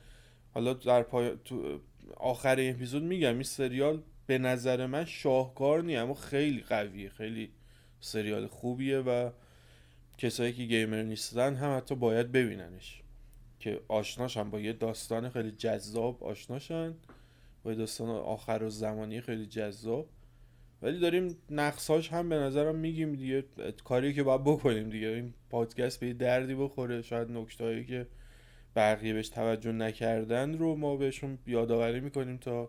[0.54, 1.32] حالا در پای...
[1.44, 1.80] تو
[2.16, 7.08] آخر این اپیزود میگم این سریال به نظر من شاهکار نی اما خیلی قویه.
[7.08, 7.50] خیلی
[8.00, 9.30] سریال خوبیه و
[10.18, 13.02] کسایی که گیمر نیستن هم حتی باید ببیننش.
[13.60, 16.94] که آشناش هم با یه داستان خیلی جذاب آشناشن.
[17.62, 20.08] با یه داستان آخر و زمانی خیلی جذاب.
[20.84, 23.44] ولی داریم نقصاش هم به نظرم میگیم دیگه
[23.84, 25.08] کاری که باید بکنیم دیگه.
[25.08, 27.02] این پادکست به دردی بخوره.
[27.02, 28.06] شاید نکته که
[28.76, 32.68] بقیه بهش توجه نکردن رو ما بهشون یادآوری می‌کنیم تا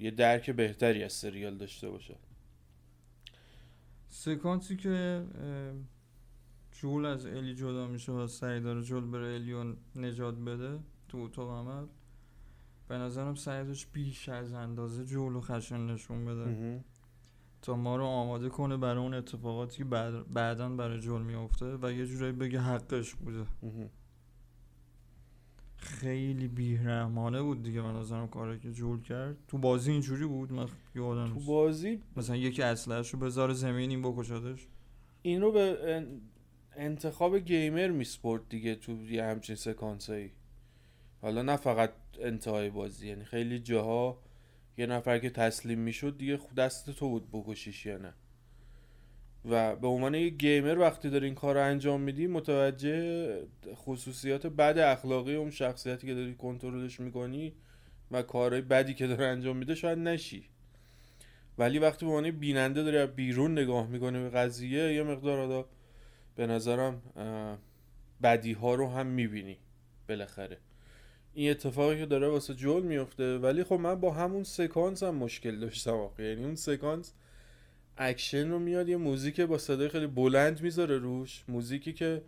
[0.00, 2.16] یه درک بهتری از سریال داشته باشه.
[4.08, 5.22] سکانسی که
[6.72, 11.50] جول از الی جدا میشه و سعی داره جول بره الیو نجات بده تو اتاق
[11.50, 11.86] عمل
[12.88, 16.84] به نظرم سعی داشت بیش از اندازه جول و خشن نشون بده.
[17.62, 21.92] تا ما رو آماده کنه برای اون اتفاقاتی که بعد بعدا برای جول میافته و
[21.92, 23.46] یه جورایی بگه حقش بوده.
[25.76, 29.36] خیلی بیرحمانه بود دیگه من نظرم کاری که جول کرد.
[29.48, 34.02] تو بازی اینجوری بود؟ من یادم تو بازی مثلا یکی اسلحه‌شو رو بذاره زمین این
[34.02, 34.68] بکشادش
[35.22, 36.06] این رو به
[36.76, 40.30] انتخاب گیمر میسپورت دیگه تو یه همچین سکانسایی
[41.24, 44.18] حالا نه فقط انتهای بازی یعنی خیلی جاها
[44.78, 48.14] یه نفر که تسلیم می‌شد دیگه دست تو بود بکشیش یا نه.
[49.44, 54.78] و به عنوان یه گیمر وقتی داری این کار رو انجام میدی متوجه خصوصیات بد
[54.78, 57.52] اخلاقی اون شخصیتی که داری کنترلش می‌کنی
[58.10, 60.48] و کارهای بدی که داره انجام میده شاید نشی.
[61.58, 65.66] ولی وقتی به عنوان بیننده داری بیرون نگاه می‌کنی به قضیه یه مقدار
[66.36, 67.02] به نظرم
[68.22, 69.58] بدی ها رو هم می‌بینی
[70.08, 70.58] بالاخره.
[71.34, 73.38] این اتفاقی که داره واسه جول میفته.
[73.38, 77.12] ولی خب من با همون سکانس هم مشکل داشتم یعنی اون سکانس
[77.96, 81.44] اکشن رو میاد یه موزیک با صدای خیلی بلند می‌ذاره روش.
[81.48, 82.22] موزیکی که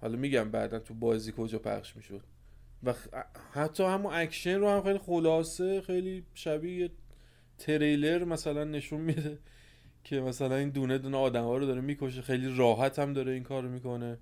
[0.00, 2.20] حالا میگم بعدا تو بازی کجا پخش می‌شد.
[2.82, 2.94] و
[3.52, 6.90] حتی همون اکشن رو هم خیلی خلاصه خیلی شبیه
[7.58, 9.38] تریلر مثلا نشون میده
[10.04, 12.22] که مثلا این دونه دونه آدم ها رو داره می‌کشه.
[12.22, 14.18] خیلی راحت هم داره این کار می‌کنه.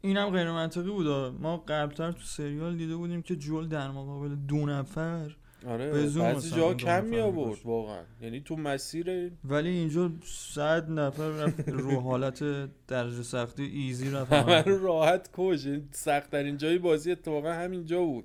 [0.00, 1.06] اینم غیر منطقی بود.
[1.40, 6.74] ما قبلتر تو سریال دیده بودیم که جول در مقابل دو نفر آره بعضی جا
[6.74, 8.02] کم می آورد واقعا.
[8.22, 12.44] یعنی تو مسیر ولی اینجا صد نفر رو حالت
[12.86, 14.32] درجه سختی easy رفت.
[14.32, 15.68] همه رو راحت کش.
[15.90, 18.24] سخت‌ترین جای بازی اتفاقا همینجا بود.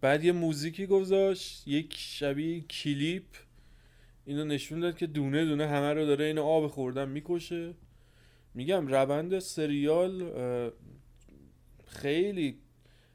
[0.00, 3.24] بعد یه موزیکی گذاشت یک شبیه کلیپ.
[4.24, 7.74] اینو نشون داد که دونه دونه همه رو داره این آب خوردن می‌کشه.
[8.54, 10.32] میگم روند سریال
[11.90, 12.58] خیلی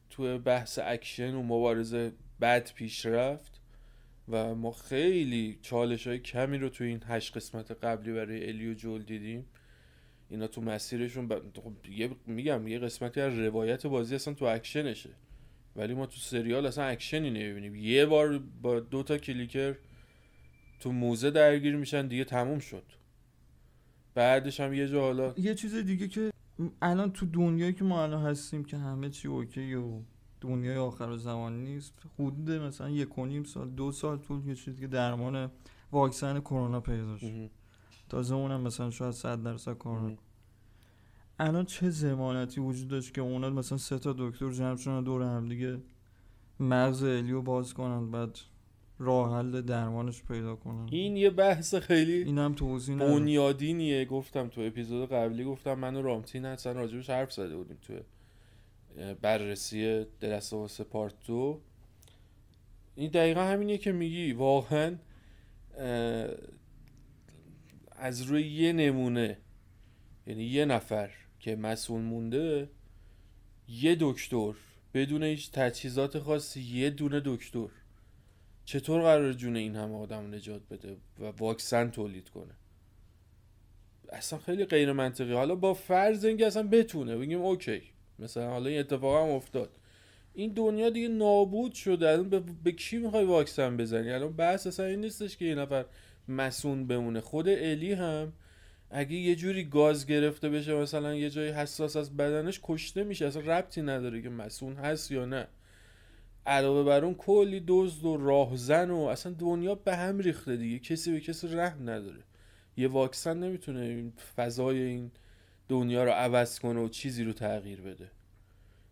[0.10, 2.12] تو بحث اکشن و مبارزه
[2.42, 3.62] بد پیش رفت
[4.30, 8.74] و ما خیلی چالش های کمی رو تو این هشت قسمت قبلی برای الی و
[8.74, 9.46] جول دیدیم.
[10.30, 11.74] اینا تو مسیرشون خب
[12.28, 15.10] میگم یه قسمتی از روایت بازی اصلا تو اکشنشه.
[15.76, 17.76] ولی ما تو سریال اصلا اکشنی نمی‌بینیم.
[17.76, 19.76] یه بار با دو تا clicker
[20.80, 22.84] تو موزه درگیر میشن دیگه تموم شد.
[24.16, 26.32] بعدش هم یه جا حالا یه چیز دیگه که
[26.82, 30.00] الان تو دنیایی که ما الان هستیم که همه چی OK و
[30.42, 34.88] دنیای آخر زمان نیست حدود مثلا یک و نیم سال دو سال طول کشید که
[34.88, 35.52] درمان
[35.92, 37.50] واکسن کرونا پیدا شد.
[38.10, 40.16] تازه اونم مثلا شاید صد درصد کرونا.
[41.40, 45.50] الان چه زمانتی وجود داشت که اونا مثلا سه تا دکتر جمع شدن دور هم
[45.50, 45.82] دیگه
[46.60, 48.40] مغز الیو باز کنن بعد
[49.00, 54.06] راه حل درمانش پیدا کنن این یه بحث خیلی اینم توضیح بنیادینیه.
[54.06, 57.94] گفتم تو اپیزود قبلی گفتم من و رامتین اصلا راجبش حرف زده بودیم تو
[59.22, 61.60] بررسی دلست پارت دو.
[62.96, 64.96] این دقیقا همینیه که میگی واقعا
[67.92, 69.38] از روی یه نمونه
[70.28, 72.70] یعنی یه نفر که مسئول مونده
[73.68, 74.54] یه دکتر
[74.94, 77.68] بدون هیچ تجهیزات خاصی یه دونه دکتر.
[78.66, 82.54] چطور قرار جون این همه آدم نجات بده و واکسن تولید کنه؟
[84.10, 85.34] اصلا خیلی غیر منطقی.
[85.34, 87.82] حالا با فرض اینکه اصلا بتونه بگیم اوکی.
[88.20, 89.80] مثلا حالا این اتفاق هم افتاد.
[90.34, 92.10] این دنیا دیگه نابود شده.
[92.10, 95.86] الان به, به کی می‌خوای واکسن بزنی؟ الان بحث اصلا این نیستش که یه نفر
[96.28, 97.22] مسون بمونه.
[97.22, 98.34] خود الی هم
[98.90, 103.42] اگه یه جوری گاز گرفته بشه مثلا یه جای حساس از بدنش کشته میشه اصلا
[103.42, 105.48] ربطی نداره که مسون هست یا نه.
[106.46, 110.80] علاوه بر اون کلی دزد و راهزن و اصلا دنیا به هم ریخته دیگه.
[110.80, 112.24] کسی به کسی رحم نداره.
[112.78, 115.12] یه واکسن نمی‌تونه این فضای این
[115.70, 118.12] دنیا رو عوض کنه و چیزی رو تغییر بده.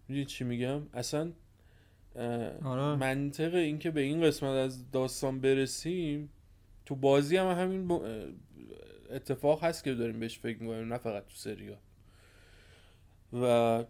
[0.07, 1.31] می‌دونی چی میگم؟ اصلا
[2.63, 2.95] آره.
[2.95, 6.29] منطق این که به این قسمت از داستان برسیم
[6.85, 8.01] تو بازی هم همین
[9.09, 11.77] اتفاق هست که داریم بهش فکر می‌کنیم نه فقط تو سریال
[13.33, 13.83] و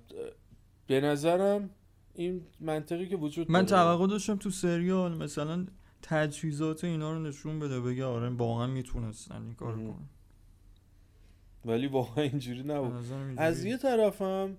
[0.88, 1.70] به نظرم
[2.16, 5.66] این منطقی که وجود من توقع داشتم تو سریال مثلا
[6.01, 10.09] تجهیزات اینا رو نشون بده بگه آره واقعا می‌تونستن این کار کنن.
[11.66, 12.93] ولی واقعا اینجوری نبود.
[12.93, 14.57] اینجوری- از یه طرفم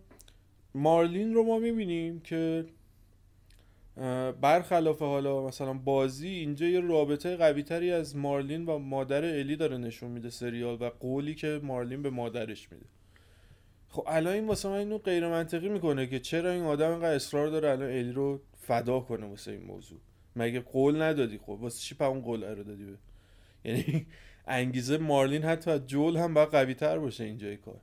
[0.75, 2.67] مارلین رو ما می‌بینیم که
[4.41, 9.77] برخلاف حالا مثلا بازی اینجا یه رابطه قوی تری از مارلین و مادر الی داره
[9.77, 12.87] نشون میده سریال و قولی که مارلین به مادرش میده.
[13.95, 17.49] خب الان این واسه من اینو غیر منطقی می‌کنه که چرا این آدم اینقدر اصرار
[17.49, 19.99] داره الان الی رو فدا کنه واسه این موضوع؟
[20.37, 22.97] مگه قول ندادی؟ خب واسه چی اون قول رو دادی به؟
[23.65, 24.07] یعنی
[24.47, 27.81] انگیزه مارلین حتی جول هم باید قوی تر باشه اینجای کار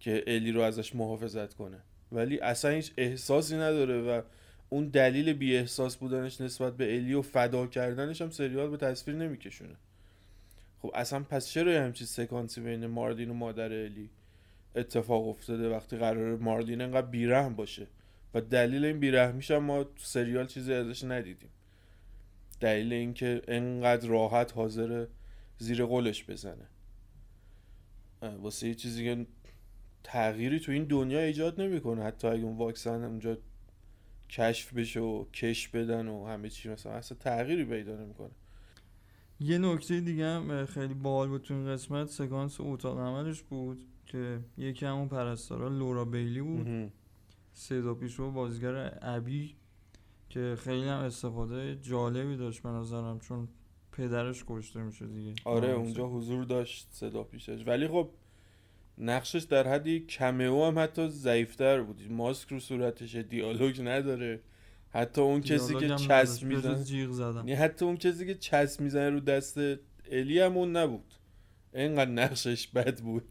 [0.00, 1.78] که الی رو ازش محافظت کنه.
[2.12, 4.22] ولی اصلا هیچ احساسی نداره و
[4.68, 9.16] اون دلیل بی احساس بودنش نسبت به الی و فدا کردنش هم سریال به تصویر
[9.16, 9.76] نمیکشونه.
[10.82, 14.10] خب اصلا پس چرا همچین سکانسی بین مارلین و مادر الی
[14.76, 17.86] اتفاق افتاده وقتی قرار مارلین انقدر بیرحم باشه.
[18.34, 21.50] و دلیل این بیرحمیش هم ما تو سریال چیزی ازش ندیدیم.
[22.60, 25.06] دلیل اینکه انقدر راحت حاضر
[25.58, 26.68] زیر قولش بزنه.
[28.22, 29.26] واسه یه چیزی که
[30.04, 32.02] تغییری تو این دنیا ایجاد نمی‌کنه.
[32.04, 33.38] حتی اگه اون واکسن اونجا
[34.30, 38.30] کشف بشه و کش بدن و همه چی مثلا اصلا تغییری پیدا نمی‌کنه.
[39.40, 43.84] یه نکته دیگه هم خیلی باحال بود تو این قسمت سکانس اتاق عملش بود.
[44.06, 46.92] که یکی همون پرستارا لورا بیلی بود.
[47.52, 49.56] صدا پیشو بازیگر ابی
[50.28, 53.48] که خیلی هم استفاده جالبی داشت به نظرم چون
[53.92, 55.34] پدرش کشته میشه دیگه.
[55.44, 57.66] آره اونجا حضور داشت صدا پیشش.
[57.66, 58.10] ولی خب
[58.98, 62.12] نقشش در حدی کمئو هم حتی ضعیفتر بود.
[62.12, 64.40] ماسک رو صورتشه دیالوگ نداره.
[64.90, 66.84] حتی اون کسی که چسب می‌زنه
[67.36, 69.58] یعنی حتی اون کسی که چسب می‌زنه رو دست
[70.10, 71.14] الی هم اون نبود.
[71.74, 73.24] اینقدر نقشش بد بود.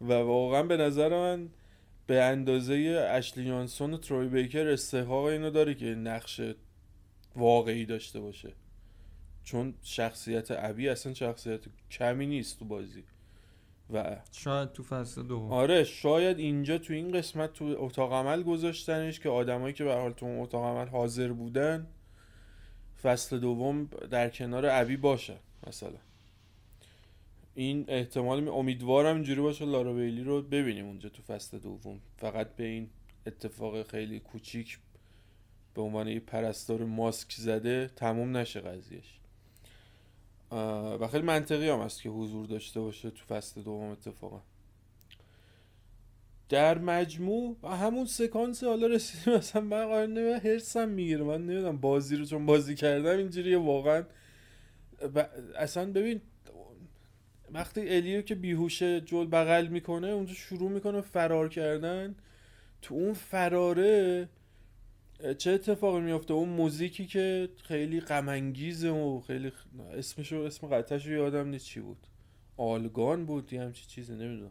[0.00, 1.48] و واقعا به نظر من
[2.06, 6.40] به اندازه اشلی جانسون و تروی بیکر استحقاق اینو داره که نقش
[7.36, 8.52] واقعی داشته باشه.
[9.44, 13.04] چون شخصیت ابی اصلا شخصیت کمی نیست تو بازی.
[13.92, 15.52] و شاید تو فصل دوم.
[15.52, 20.12] آره شاید اینجا تو این قسمت تو اتاق عمل گذاشتنش که آدمایی که به حال
[20.12, 21.86] تو اون اتاق عمل حاضر بودن
[23.02, 25.98] فصل دوم در کنار ابی باشن مثلا.
[27.58, 32.00] این احتمال می- امیدوارم اینجوری باشه لارا بیلی رو ببینیم اونجا تو فصل دوم.
[32.16, 32.90] فقط به این
[33.26, 34.78] اتفاق خیلی کوچیک
[35.74, 39.20] به عنوان یه پرستار ماسک زده تموم نشه قضیهش.
[41.00, 44.40] و خیلی منطقی هم هست که حضور داشته باشه تو فصل دوم اتفاقا.
[46.48, 51.24] در مجموع و همون سکانس حالا رسیدیم مثلا من نمی‌دونم هرسم می‌گیره.
[51.24, 54.04] من نمی‌دونم بازی رو چون بازی کردم اینجوریه واقعا.
[55.14, 56.20] ب- اصلا ببین
[57.52, 62.14] وقتی الیو که بیهوشه جل بغل می‌کنه اونجا شروع می‌کنه فرار کردن.
[62.82, 64.28] تو اون فراره
[65.38, 69.52] چه اتفاقی میفته اون موزیکی که خیلی غمانگیزه و خیلی
[69.94, 72.06] اسمشو اسم قطعشو یادم نیست چی بود.
[72.56, 74.50] آلگان بود یه همچی چیزی نمی‌دونم.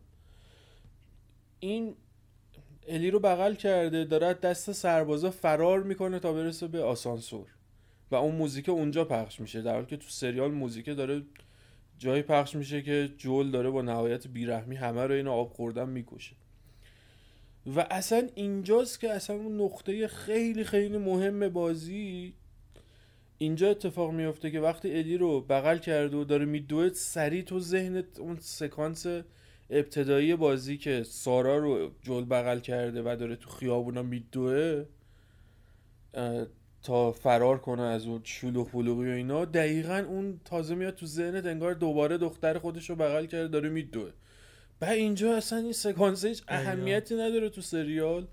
[1.59, 1.95] این
[2.87, 7.47] الی رو بغل کرده داره دست سربازا فرار می‌کنه تا برسه به آسانسور.
[8.11, 9.61] و اون موزیک اونجا پخش میشه.
[9.61, 11.23] در حالی که تو سریال موزیک داره
[11.97, 16.35] جایی پخش میشه که جول داره با نهایت بیرحمی همه رو اینو آب خوردن می‌کشه.
[17.75, 22.33] و اصلا اینجاست که اصلا اون نقطه خیلی خیلی مهم بازی
[23.37, 28.19] اینجا اتفاق میفته که وقتی الی رو بغل کرده و داره میدوه سریع تو ذهنت
[28.19, 29.05] اون سکانس
[29.69, 34.85] ابتدایی بازی که سارا رو جل بغل کرده و داره تو خیابونا میدوه
[36.83, 41.45] تا فرار کنه از اون شلوغ پلوغی و اینا دقیقا اون تازه میاد تو ذهنت
[41.45, 44.11] انگار دوباره دختر خودش رو بغل کرده داره میدوه.
[44.81, 46.43] و اینجا اصلا این سکانس هیچ.
[46.47, 48.27] اهمیتی نداره تو سریال.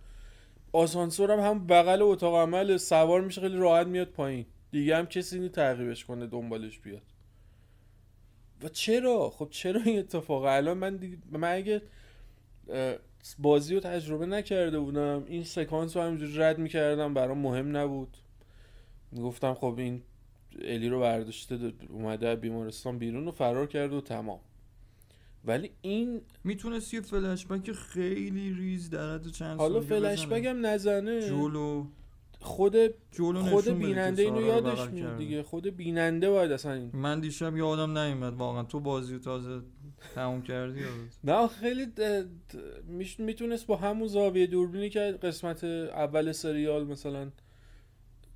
[0.72, 4.46] آسانسور هم هم بغل اتاق عمل سوار میشه خیلی راحت میاد پایین.
[4.70, 7.02] دیگه هم کسی نی تعقیبش کنه دنبالش بیاد.
[8.62, 11.82] و چرا؟ خب چرا این اتفاق؟ الان من دیگه من اگه
[13.38, 18.16] بازی رو تجربه نکرده بودم این سکانس رو همینجوری رد می‌کردم برام مهم نبود.
[19.22, 20.02] گفتم خب این
[20.62, 24.40] الی رو برداشته اومده بیمارستان بیرون و فرار کرده و تمام.
[25.44, 30.40] ولی این می‌تونست یه فلش بک خیلی ریز در حد چند حالا ثانیه فلش بزنه.
[30.40, 31.28] بک هم نزنه.
[31.28, 31.86] جولو.
[32.40, 32.76] خود
[33.12, 35.18] جولو خود بیننده اینو یادش میاد.
[35.18, 35.42] دیگه.
[35.42, 38.62] خود بیننده باید اصلا این من دیشب یادم نیومد واقعا.
[38.62, 39.60] تو بازی تازه
[40.14, 40.80] تموم کردی
[41.24, 41.86] نه خیلی
[43.18, 47.30] می‌تونست با همون زاویه دوربینی که قسمت اول سریال مثلا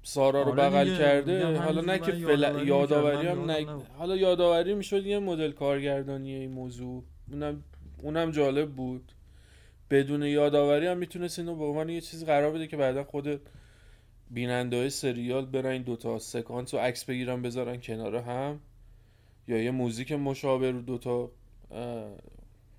[0.09, 1.57] سارا رو آره بغل کرده.
[1.59, 2.67] حالا نه که فل...
[2.67, 3.67] یادآوری هم نه...
[3.99, 7.05] حالا یادآوری می‌شد یه مدل کارگردانی این موضوع.
[7.31, 7.65] اونم
[8.03, 9.13] اونم جالب بود.
[9.91, 13.41] بدون یادآوری هم می‌تونست اینو به عنوان یه چیز قرار بده که بعدا خود
[14.31, 18.61] بیننده سریال برن این دوتا سکانس رو عکس بگیرن بذارن کنار هم.
[19.49, 21.31] یا یه موزیک مشابه رو دوتا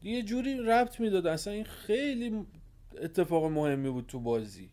[0.03, 1.27] یه جوری ربط می‌داد.
[1.27, 2.45] اصلا این خیلی
[3.01, 4.69] اتفاق مهمی بود تو بازی.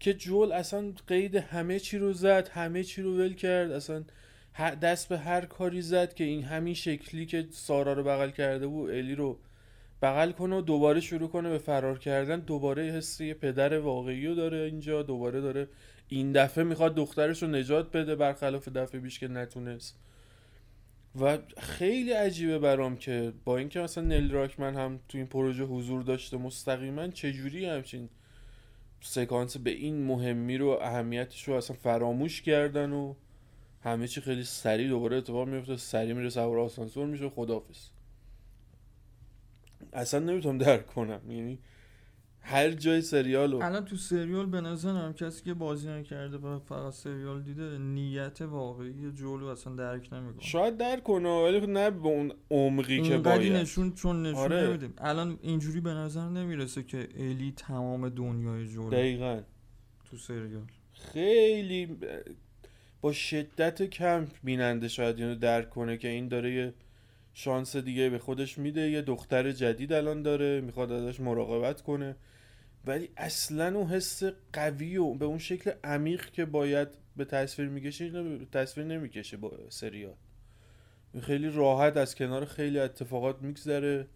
[0.00, 4.04] که جول اصلا قید همه چی رو زد همه چی رو ول کرد اصلا
[4.82, 8.90] دست به هر کاری زد که این همین شکلی که سارا رو بغل کرده بود
[8.90, 9.38] الی رو
[10.02, 12.40] بغل کنه و دوباره شروع کنه به فرار کردن.
[12.40, 15.68] دوباره حسی پدر واقعی رو داره اینجا دوباره داره
[16.08, 19.98] این دفعه می‌خواد دخترش رو نجات بده برخلاف دفعه بیش که نتونست.
[21.20, 26.02] و خیلی عجیبه برام که با اینکه مثلا نل راکمن هم تو این پروژه حضور
[26.02, 28.08] داشته مستقیما چجوری همچین
[29.00, 33.14] سکانس به این مهمی رو اهمیتش رو اصلا فراموش کردن و
[33.82, 37.88] همه چی خیلی سریع دوباره اتفاق میفته سریع میره سوار آسانسور میشه خدافز
[39.92, 41.30] اصلا نمی‌تونم درک کنم.
[41.30, 41.58] یعنی
[42.42, 47.42] هر جای سریال الان تو سریال به نظرم کسی که بازی نکرده و فقط سریال
[47.42, 50.42] دیده نیت واقعی جولو اصلا درک نمی‌کنه.
[50.42, 53.52] شاید درک کنه ولی نه به اون عمقی که باید.
[53.52, 54.68] نشون چون نشون آره.
[54.68, 54.94] نمیدیم.
[54.98, 59.40] الان اینجوری به نظر نمی‌رسه که الی تمام دنیای جولو دقیقا.
[60.10, 60.66] تو سریال.
[60.92, 61.96] خیلی
[63.00, 66.74] با شدت کم بیننده شاید اینو درک کنه که این داره یه
[67.34, 68.90] شانس دیگه به خودش میده.
[68.90, 72.16] یه دختر جدید الان داره می‌خواد ازش مراقبت کنه.
[72.86, 74.22] ولی اصلا اون حس
[74.52, 79.52] قوی و به اون شکل عمیق که باید به تصویر می‌کشه به تصویر نمی‌کشه با
[79.68, 80.14] سریال.
[81.22, 84.06] خیلی راحت از کنار خیلی اتفاقات میگذره.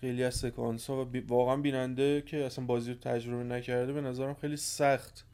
[0.00, 4.34] خیلی از سکانس ها و واقعا بیننده که اصلا بازی رو تجربه نکرده به نظرم
[4.34, 5.26] خیلی سخت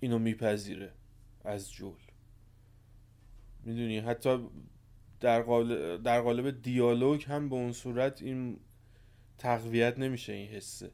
[0.00, 0.92] اینو میپذیره
[1.44, 1.98] از جول.
[3.64, 4.48] می‌دونی؟ حتی
[5.20, 8.56] در قالب, در قالب دیالوگ هم به اون صورت این
[9.38, 10.90] تقویت نمیشه این حسه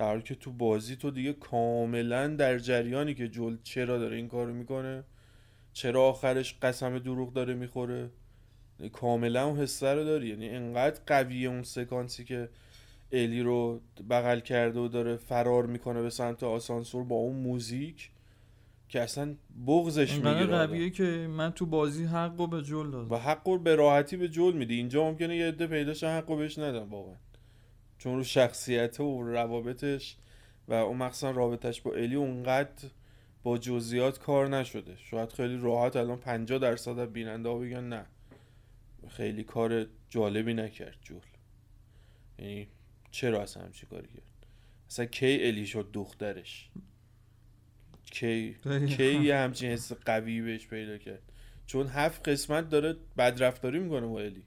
[0.00, 4.28] در حالی که تو بازی تو دیگه کاملا در جریانی که جول چرا داره این
[4.28, 5.04] کارو می‌کنه
[5.72, 8.10] چرا آخرش قسم دروغ داره می‌خوره
[8.92, 10.28] کاملا اون حسه رو داری.
[10.28, 12.48] یعنی انقدر قویه اون سکانسی که
[13.12, 13.80] الی رو
[14.10, 18.10] بغل کرده و داره فرار می‌کنه به سمت آسانسور با اون موزیک
[18.88, 19.34] که اصلا
[19.66, 23.10] بغزش می‌گیره قویه که من تو بازی حق رو به جول دادم.
[23.10, 24.74] و حق رو به راحتی به جول میدی.
[24.74, 27.14] اینجا ممکنه یه عده پیداش حق رو بهش ندم واقعا.
[28.00, 30.16] چون رو شخصیت و روابطش
[30.68, 32.88] و اون مخصوصا رابطش با الی اونقدر
[33.42, 34.96] با جزئیات کار نشده.
[34.96, 38.06] شاید خیلی راحت الان 50 درصد بیننده ها بگن نه.
[39.08, 41.20] خیلی کار جالبی نکرد جول.
[42.38, 42.68] یعنی
[43.10, 44.46] چرا اصلا همچی کاری کرد؟
[44.90, 46.70] اصلا کی الی شد دخترش؟
[48.04, 48.56] کی
[48.96, 51.22] کی یه همچین حس قوی بهش پیدا کرد؟
[51.66, 54.42] چون هفت قسمت داره بدرفتاری می‌کنه با الی.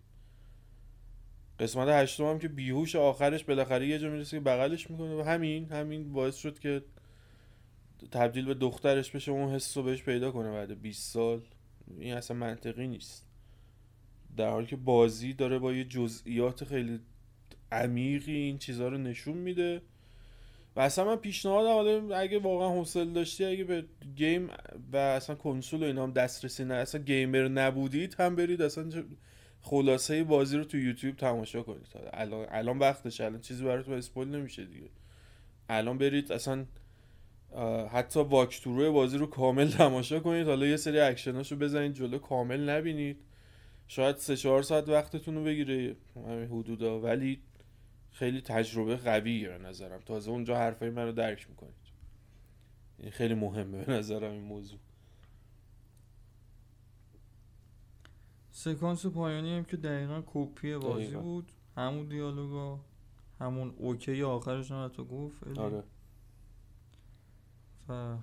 [1.59, 5.15] قسمت هشتم هم که بیهوش آخرش بالاخره یه جا می‌رسه که بغلش می‌کنه.
[5.15, 6.81] و همین همین باعث شد که
[8.11, 11.41] تبدیل به دخترش بشه اون حس رو بهش پیدا کنه بعد 20 سال.
[11.97, 13.27] این اصلا منطقی نیست.
[14.37, 16.99] در حالی که بازی داره با یه جزئیات خیلی
[17.71, 19.81] عمیقی این چیزها رو نشون میده.
[20.75, 23.85] و اصلا من پیشنهاد اگه واقعا حوصله داشتی اگه به
[24.15, 24.49] گیم
[24.93, 29.03] و اصلا کنسول و اینا هم دسترسی نه اصلا گیمر نبودید هم برید اصلا
[29.65, 31.87] خلاصه بازی رو تو یوتیوب تماشا کنید.
[32.13, 34.89] الان الان وقتش الان چیزی براتون اسپول نمیشه دیگه.
[35.69, 36.65] الان برید اصلا
[37.91, 40.47] حتی واکتورو بازی رو کامل تماشا کنید.
[40.47, 43.17] حالا یه سری اکشناشو بزنید جلو کامل نبینید.
[43.87, 46.99] شاید سه چهار ساعت وقتتون رو بگیره همین حدودا.
[46.99, 47.41] ولی
[48.11, 49.99] خیلی تجربه قویه به نظرم.
[50.05, 51.73] تازه اونجا حرفای من رو درک می‌کنید.
[52.97, 54.79] این خیلی مهمه به نظرم این موضوع.
[58.55, 61.51] سکانس پایانی هم که دقیقا کپی بازی بود.
[61.77, 62.79] همون دیالوگا
[63.39, 65.57] همون اوکی آخرش هم تو گفت.
[65.57, 65.83] آره.
[67.89, 68.17] و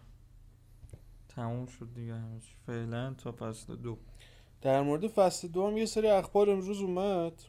[1.28, 3.99] تموم شد دیگه همش فعلا تا فصل دو.
[4.62, 7.43] در مورد فصل دو هم یه سری اخبار امروز اومد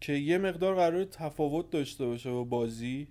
[0.00, 3.08] که یه مقدار قرار تفاوت داشته باشه با بازی.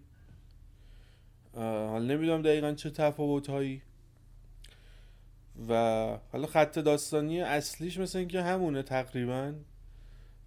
[1.54, 3.82] حالا نمی‌دونم دقیقا چه تفاوت هایی
[5.68, 5.74] و
[6.32, 9.54] حالا خط داستانی اصلیش مثل اینکه همونه تقریبا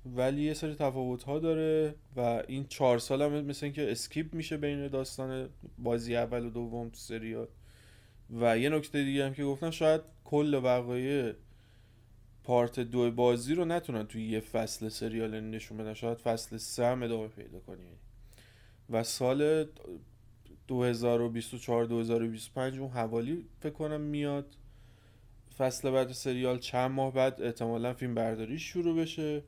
[0.06, 4.56] ولی یه سری تفاوت ها داره و این چهار سال هم مثل اینکه اسکیپ میشه
[4.56, 5.48] بین داستان
[5.78, 7.48] بازی اول و دوم سریال.
[8.40, 11.32] و یه نکته دیگه هم که گفتن شاید کل وقایع
[12.44, 15.94] پارت دو بازی رو نتونن توی یه فصل سریال نشون بدن.
[15.94, 17.84] شاید فصل سه هم ادامه پیدا کنی.
[18.90, 19.66] و سال
[20.68, 24.56] 2024 2025 اون حوالی فکر کنم میاد.
[25.58, 29.42] فصل بعد سریال چند ماه بعد احتمالا فیلم برداری شروع بشه.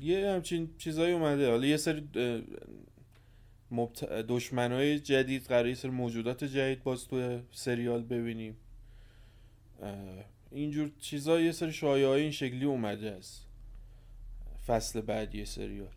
[0.00, 1.50] یه همچین چیزایی اومده.
[1.50, 2.08] حالا یه سری
[3.70, 4.04] مبت...
[4.04, 8.56] دشمنای جدید قرار سر موجودات جدید باز تو سریال ببینیم.
[10.50, 13.46] اینجور چیزا یه سری شایعه این شکلی اومده است
[14.66, 15.88] فصل بعدی سریال.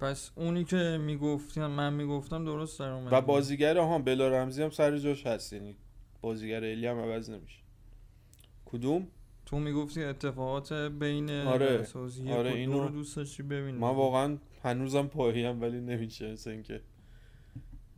[0.00, 4.70] پس اونی که می‌گفتم من می‌گفتم درست در اومد و بازیگر ها بلا رمزی هم
[4.70, 5.52] سر جاش هست.
[5.52, 5.76] یعنی
[6.20, 7.60] بازیگر الی هم عوض نمیشه.
[8.64, 9.08] کدوم؟
[9.46, 11.86] تو می‌گفتی اتفاقات بین آره.
[12.30, 16.80] آره اینو رو دوست داشتی ببینی؟ من واقعا هنوزم پاییم ولی نمیشه مثل اینکه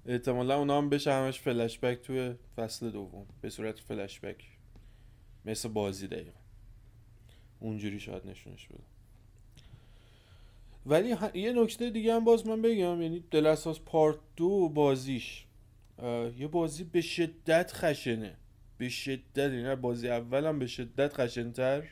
[0.06, 4.44] احتمالا اونا هم بشه همش فلش بک توی فصل دوم به صورت فلش بک
[5.44, 6.38] مثل بازی دقیقا.
[7.60, 8.82] اونجوری شاید نشونش بده
[10.86, 15.46] ولی یه نکته دیگه هم باز من بگم یعنی دلساس پارت دو بازیش
[16.38, 18.36] یه بازی به شدت خشنه.
[18.78, 21.82] به شدت یعنی بازی اولم به شدت خشنتر.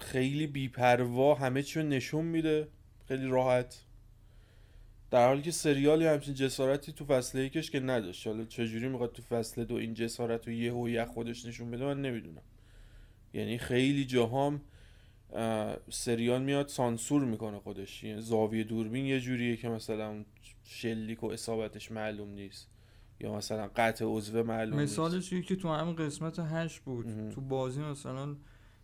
[0.00, 2.68] خیلی بیپروا همه چی نشون میده.
[3.08, 3.84] خیلی راحت.
[5.10, 8.26] در حالی که سریالی همچین جسارتی تو فصل یکش که نداشت.
[8.26, 12.02] حالا چجوری می‌خواد تو فصل دو این جسارت رو یه هویت خودش نشون بده من
[12.02, 12.42] نمی‌دونم.
[13.34, 14.60] یعنی خیلی جاهام
[15.90, 18.04] سریال میاد سانسور می‌کنه خودش.
[18.04, 20.24] یعنی زاویه دوربین یه جوریه که مثلا
[20.64, 22.68] شلیک و اصابتش معلوم نیست.
[23.20, 27.30] یا مثلا قطع عضوه معلوم مثالش که تو همین قسمت هشت بود.
[27.34, 28.36] تو بازی مثلا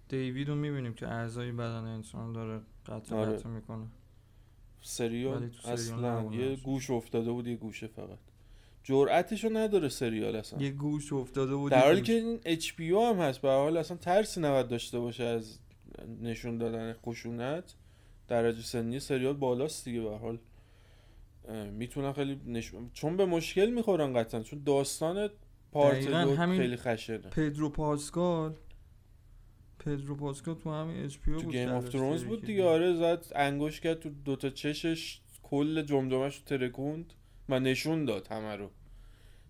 [0.08, 3.32] دیوید رو می‌بینیم که اعضای بدن انسان داره قطع آره.
[3.32, 3.86] قطع می‌کنه.
[4.82, 8.18] سریال اصلا یه گوش افتاده بود یه گوشه فقط.
[8.82, 10.62] جرأتشو نداره سریال اصلا.
[10.62, 13.96] یه گوش افتاده بود در حالی که این اچ پی هم هست به حال اصلا
[13.96, 15.58] ترسی نباید داشته باشه از
[16.22, 17.74] نشون دادن خشونت.
[18.28, 20.38] درجه سنی سریال بالاست دیگه به حال.
[21.72, 25.30] می‌تونن خیلی نشون چون به مشکل می‌خورن قطعا چون داستان
[25.72, 27.18] part دو خیلی خشنه.
[27.18, 28.54] پدرو پاسکال
[29.78, 34.00] پدرو پاسکال تو همین HBO تو Game of Thrones بود دیگه آره زد انگشت کرد
[34.00, 37.12] تو دوتا چشش کل جمجمش رو ترکوند
[37.48, 38.70] و نشون داد همه رو.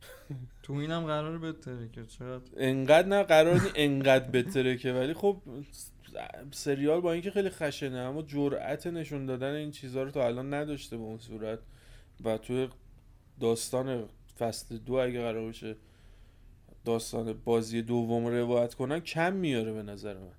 [0.62, 5.42] تو اینم قرار بهتره که چقدر؟ انقدر نه قرار نی انقدر بهتره که ولی خب
[6.50, 10.96] سریال با اینکه خیلی خشنه اما جرأت نشون دادن این چیزها رو تا الان نداشته
[10.96, 11.58] به اون صورت.
[12.24, 12.68] و توی
[13.40, 14.08] داستان
[14.38, 15.76] فصل دو اگه قرار باشه
[16.84, 20.32] داستان بازی دوم رو روایت کنن کم میاره به نظر من.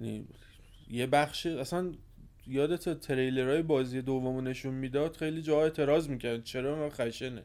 [0.00, 0.26] یعنی
[0.90, 1.92] یه بخش اصلا
[2.46, 7.42] یادت تریلرهای بازی دوم نشون می‌داد خیلی جاها اعتراض می‌کرد چرا من خشنه؟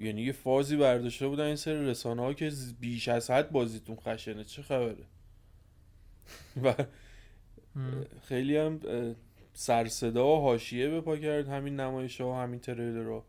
[0.00, 4.44] یعنی یه فازی برداشته بودن این سری رسانه ها که بیش از حد بازیتون خشنه.
[4.44, 5.04] چه خبره؟
[6.64, 6.74] و
[8.22, 8.80] خیلی هم
[9.60, 13.24] سرصدا و حاشیه پا کرد همین نمایش ها و همین تریلر رو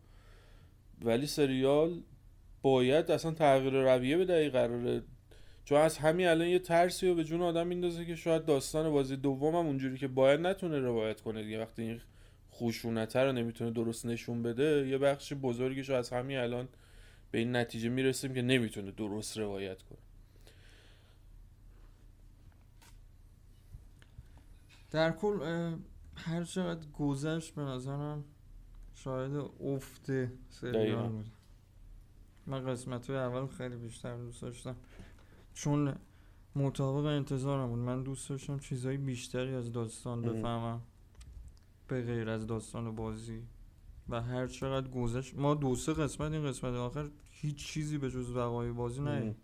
[1.01, 2.01] ولی سریال
[2.61, 5.03] باید اصلا تغییر رویه به دقیق قراره.
[5.65, 9.15] چون از همین الان یه ترسی رو به جون آدم میندازه که شاید داستان بازی
[9.15, 11.61] دوم هم اونجوری که باید نتونه روایت کنه دیگه.
[11.61, 12.01] وقتی این
[12.51, 16.67] خشونته رو نمی‌تونه درست نشون بده یه بخش بزرگیش از همین الان
[17.32, 19.99] به این نتیجه می‌رسیم که نمی‌تونه درست روایت کنه.
[24.91, 25.39] در کل
[26.16, 28.24] هر چقدر گذشت به نظرم
[28.95, 30.12] شاید افت
[30.49, 31.30] سریال بود.
[32.47, 34.76] من قسمت های اول خیلی بیشتر دوست داشتم.
[35.53, 35.95] چون
[36.55, 37.80] مطابق انتظارم بود.
[37.80, 40.82] من دوست داشتم چیزهای بیشتری از داستان بفهمم.
[41.88, 43.43] به غیر از داستان بازی.
[44.09, 45.36] و هر چقدر گذشت.
[45.36, 49.36] ما دو سه قسمت این قسمت آخر هیچ چیزی به جز وقای بازی نه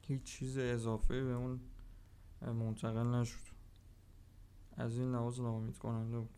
[0.00, 1.60] هیچ چیز اضافه به اون
[2.42, 3.51] منتقل نشد.
[4.76, 6.30] از این نواز نامید کننده بود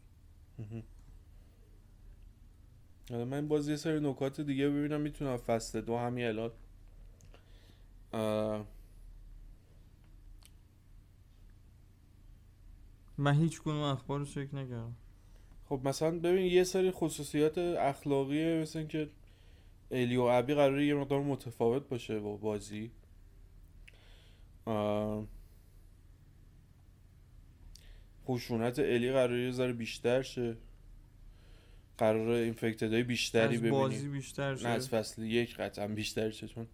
[3.11, 6.51] حالا من باز یه سری نکات دیگه ببینم می‌تونم فصل دو همین الان
[13.19, 14.97] من هیچ کنون اخبار رو چک نکردم.
[15.69, 19.11] خب مثلا ببین یه سری خصوصیات اخلاقی مثل اینکه
[19.91, 22.91] الی و عبی قراره یه مقدار متفاوت باشه با بازی.
[28.27, 30.57] خشونت الی قراره یه ذره بیشتر شه.
[31.99, 33.75] قرار اینفکتدهای بیشتری ببینیم.
[33.75, 34.63] از بازی بیشتر شه.
[34.63, 36.67] نه از فصل یک قطعا بیشتر شه چون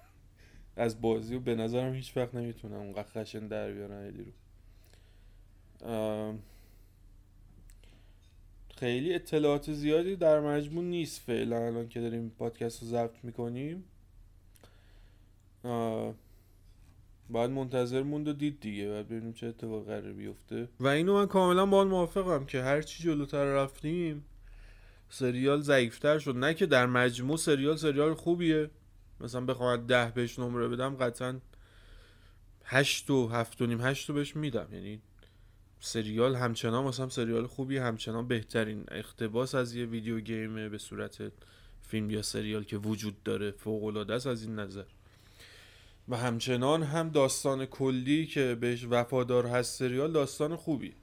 [0.76, 4.32] از بازی و به نظرم هیچ وقت نمی‌تونم اونقدر خشن در بیارن الی رو.
[8.76, 13.84] خیلی اطلاعات زیادی در مجموع نیست فعلا الان که داریم پادکست رو ضبط می‌کنیم.
[17.30, 18.88] باید منتظر موند و دید دیگه.
[18.88, 20.68] باید ببینیم چه اتفاق قرار بیفته.
[20.80, 24.24] و اینو من کاملا با موافقم که هر چی جلوتر رفتیم
[25.10, 26.36] سریال ضعیفتر شد.
[26.36, 28.70] نه که در مجموع سریال سریال خوبیه.
[29.20, 31.40] مثلا بخوام ده بهش نمره بدم قطعا
[32.64, 34.68] هشت و هفت و نیم هشت بهش میدم.
[34.72, 35.00] یعنی
[35.80, 41.32] سریال همچنان واسم سریال خوبی همچنان بهترین اقتباس از یه ویدیو گیمه به صورت
[41.82, 43.50] فیلم یا سریال که وجود داره.
[43.50, 44.84] فوق العاده است از این نظر.
[46.08, 50.94] و همچنان هم داستان کلی که بهش وفادار هست سریال داستان خوبی.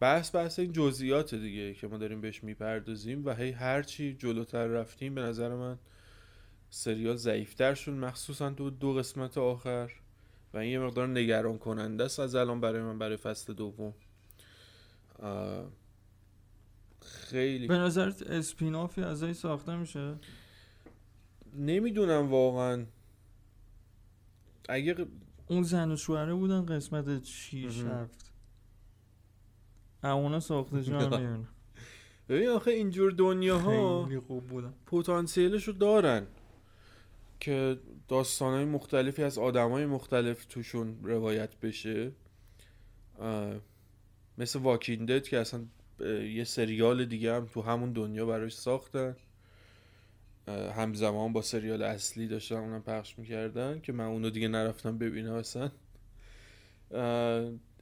[0.00, 5.14] بحث بحث این جزئیات دیگه که ما داریم بهش می‌پردازیم و هی هرچی جلوتر رفتیم
[5.14, 5.78] به نظر من
[6.70, 9.92] سریال ضعیفتر شد مخصوصا تو دو قسمت آخر
[10.54, 13.94] و این یه مقدار نگران کننده است از الان برای من برای فصل دوم.
[17.00, 20.14] خیلی به نظرت اسپینافی ازش ساخته میشه؟
[21.56, 22.86] نمی‌دونم واقعا.
[24.70, 25.06] اگه
[25.48, 28.32] اون زن و شوهره بودن قسمت 6 هفت.
[30.04, 31.48] اونا ساخته جان
[32.28, 34.74] ببین آخه اینجور دنیاها خیلی خوب بودن.
[34.86, 36.26] پتانسیلشو دارن
[37.40, 42.12] که داستانهای مختلفی از آدمای مختلف توشون روایت بشه.
[44.38, 45.64] مثل واکیندت که اصلا
[46.34, 49.16] یه سریال دیگه هم تو همون دنیا براش ساختن.
[50.76, 55.70] همزمان با سریال اصلی داشتن اونم پخش می‌کردن که من اونو دیگه نرفتم ببینم اصلا.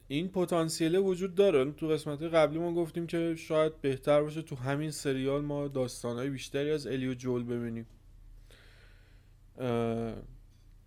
[0.09, 1.73] این پتانسیل وجود داره.
[1.73, 6.71] تو قسمت قبلی ما گفتیم که شاید بهتر باشه تو همین سریال ما داستانهای بیشتری
[6.71, 7.87] از الیو جول ببینیم.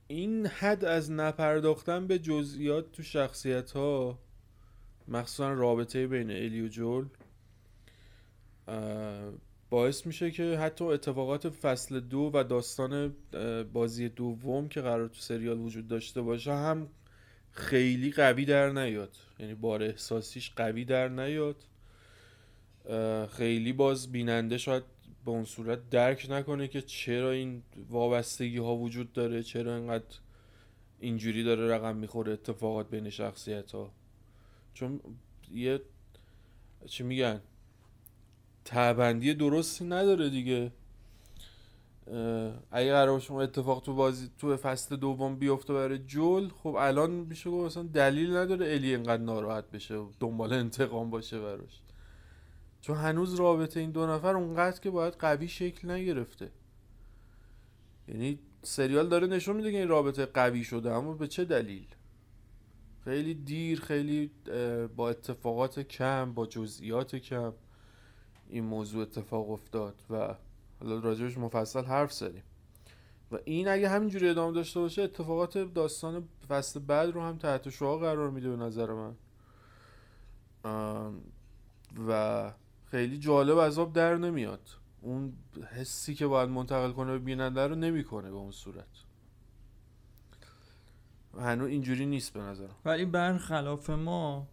[0.07, 4.19] این حد از نپرداختن به جزئیات تو شخصیت ها
[5.07, 7.05] مخصوصا رابطه بین الی و جول
[9.71, 13.15] باعث میشه که حتی اتفاقات فصل دو و داستان
[13.73, 16.87] بازی دوم که قرار تو سریال وجود داشته باشه هم
[17.51, 19.17] خیلی قوی در نیاد.
[19.39, 21.55] یعنی بار احساسیش قوی در نیاد.
[23.29, 24.83] خیلی باز بیننده شاید
[25.25, 30.15] به اون صورت درک نکنه که چرا این وابستگی ها وجود داره چرا اینقدر
[30.99, 33.91] اینجوری داره رقم می‌خوره اتفاقات بین شخصیت ها
[34.73, 34.99] چون
[35.51, 35.81] یه
[36.85, 37.41] چی میگن؟
[38.71, 40.71] تبندی درستی نداره دیگه.
[42.71, 47.49] اگه قرار شما اتفاق تو بازی تو فصل دوم بیفته برای جول خب الان میشه
[47.49, 51.81] گفت مثلا دلیل نداره الی اینقدر ناراحت بشه و دنبال انتقام باشه براش.
[52.81, 56.51] چون هنوز رابطه این دو نفر اونقدر که باید قوی شکل نگرفته.
[58.07, 61.87] یعنی سریال داره نشون میده که این رابطه قوی شده اما به چه دلیل؟
[63.03, 64.31] خیلی دیر خیلی
[64.95, 67.53] با اتفاقات کم با جزئیات کم.
[68.51, 70.35] این موضوع اتفاق افتاد و
[70.79, 72.43] حالا راجبش مفصل حرف زدیم.
[73.31, 77.97] و این اگه همینجوری ادامه داشته باشه اتفاقات داستان فصل بعد رو هم تحت شعا
[77.97, 79.15] قرار میده به نظر من.
[82.07, 82.53] و
[82.85, 84.69] خیلی جالب آب در نمیاد.
[85.01, 85.33] اون
[85.75, 88.85] حسی که باید منتقل کنه به بیننده رو نمی‌کنه به اون صورت.
[91.39, 92.75] هنوز اینجوری نیست به نظرم.
[92.85, 94.47] ولی برخلاف ما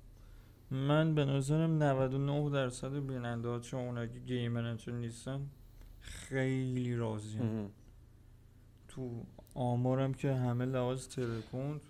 [0.71, 5.41] من به نظرم 99 درصد بیننده ها چون اونا که گیمرن چون نیستن
[6.01, 7.39] خیلی راضی
[8.89, 11.81] تو آمارم که همه لحاظ ترکوند.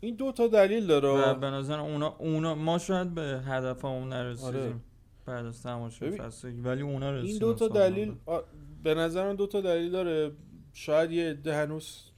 [0.00, 1.08] این دو تا دلیل داره.
[1.08, 4.60] و به نظر اونا, اونا ما شاید به هدف اون نرسیدیم.
[4.60, 4.74] آره.
[5.26, 6.18] بعد از تماشای
[6.64, 8.14] ولی اونا رسیدن این دو تا دلیل
[8.82, 10.32] به نظرم دو تا دلیل داره.
[10.72, 12.10] شاید یه عده هنوز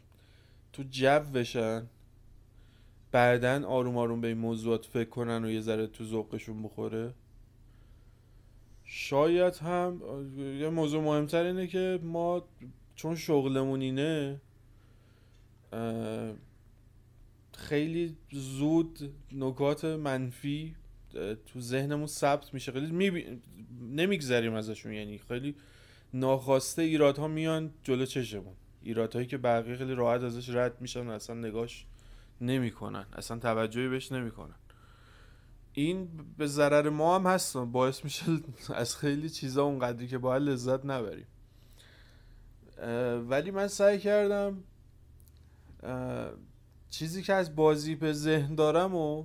[0.72, 1.86] تو جو بشن.
[3.12, 7.14] بعدا آروم آروم به این موضوعات فکر کنن و یه ذره تو ذوقشون بخوره.
[8.84, 10.00] شاید هم
[10.60, 12.44] یه موضوع مهمتر اینه که ما
[12.94, 14.40] چون شغلمون اینه
[17.54, 20.74] خیلی زود نکات منفی
[21.46, 22.72] تو ذهنمون ثبت میشه.
[22.72, 23.24] خیلی می...
[23.80, 24.92] نمیگذریم ازشون.
[24.92, 25.54] یعنی خیلی
[26.14, 28.54] ناخواسته ایرادها میان جلو چشمون.
[28.82, 31.86] ایرادهایی که بقیه خیلی راحت ازش رد میشن اصلا نگاش
[32.40, 33.06] نمی‌کنن.
[33.12, 34.54] اصلا توجهی بهش نمی‌کنن.
[35.72, 36.08] این
[36.38, 37.56] به ضرر ما هم هست.
[37.56, 38.24] باعث میشه
[38.74, 41.26] از خیلی چیزا اونقدری که باید لذت نبریم.
[43.28, 44.64] ولی من سعی کردم
[46.90, 49.24] چیزی که از بازی به ذهن دارم و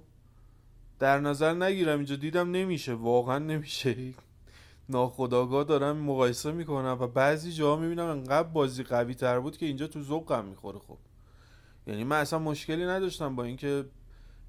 [0.99, 2.93] در نظر نگیرم اینجا دیدم نمیشه.
[2.93, 4.13] واقعا نمیشه.
[4.89, 9.87] ناخداگاه دارم مقایسه می‌کنم و بعضی جاها می‌بینم انقدر بازی قوی تر بود که اینجا
[9.87, 10.97] تو ذوقم می‌خوره خب.
[11.87, 13.85] یعنی من اصلا مشکلی نداشتم با اینکه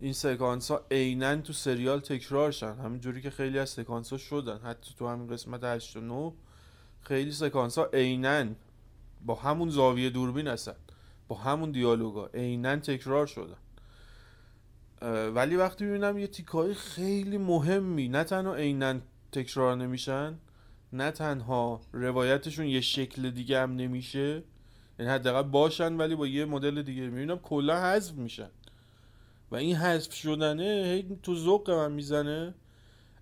[0.00, 2.76] این سکانس ها عینا تو سریال تکرار شن.
[2.76, 4.58] همینجوری که خیلی از سکانس ها شدن.
[4.58, 6.32] حتی تو همین قسمت 8 و 9
[7.00, 8.46] خیلی سکانس ها عینا
[9.26, 10.74] با همون زاویه دوربین هستن.
[11.28, 13.56] با همون دیالوگا عینا تکرار شدن.
[15.34, 18.94] ولی وقتی می‌بینم یه تیکای خیلی مهمی نه تنها عینا
[19.32, 20.38] تکرار نمیشن
[20.92, 24.42] نه تنها روایتشون یه شکل دیگه هم نمیشه
[24.98, 27.02] یعنی حداقل باشن ولی با یه مدل دیگه.
[27.02, 28.50] می‌بینم کلا حذف میشن.
[29.50, 32.54] و این حذف شدنه هی تو ذوق من می‌زنه.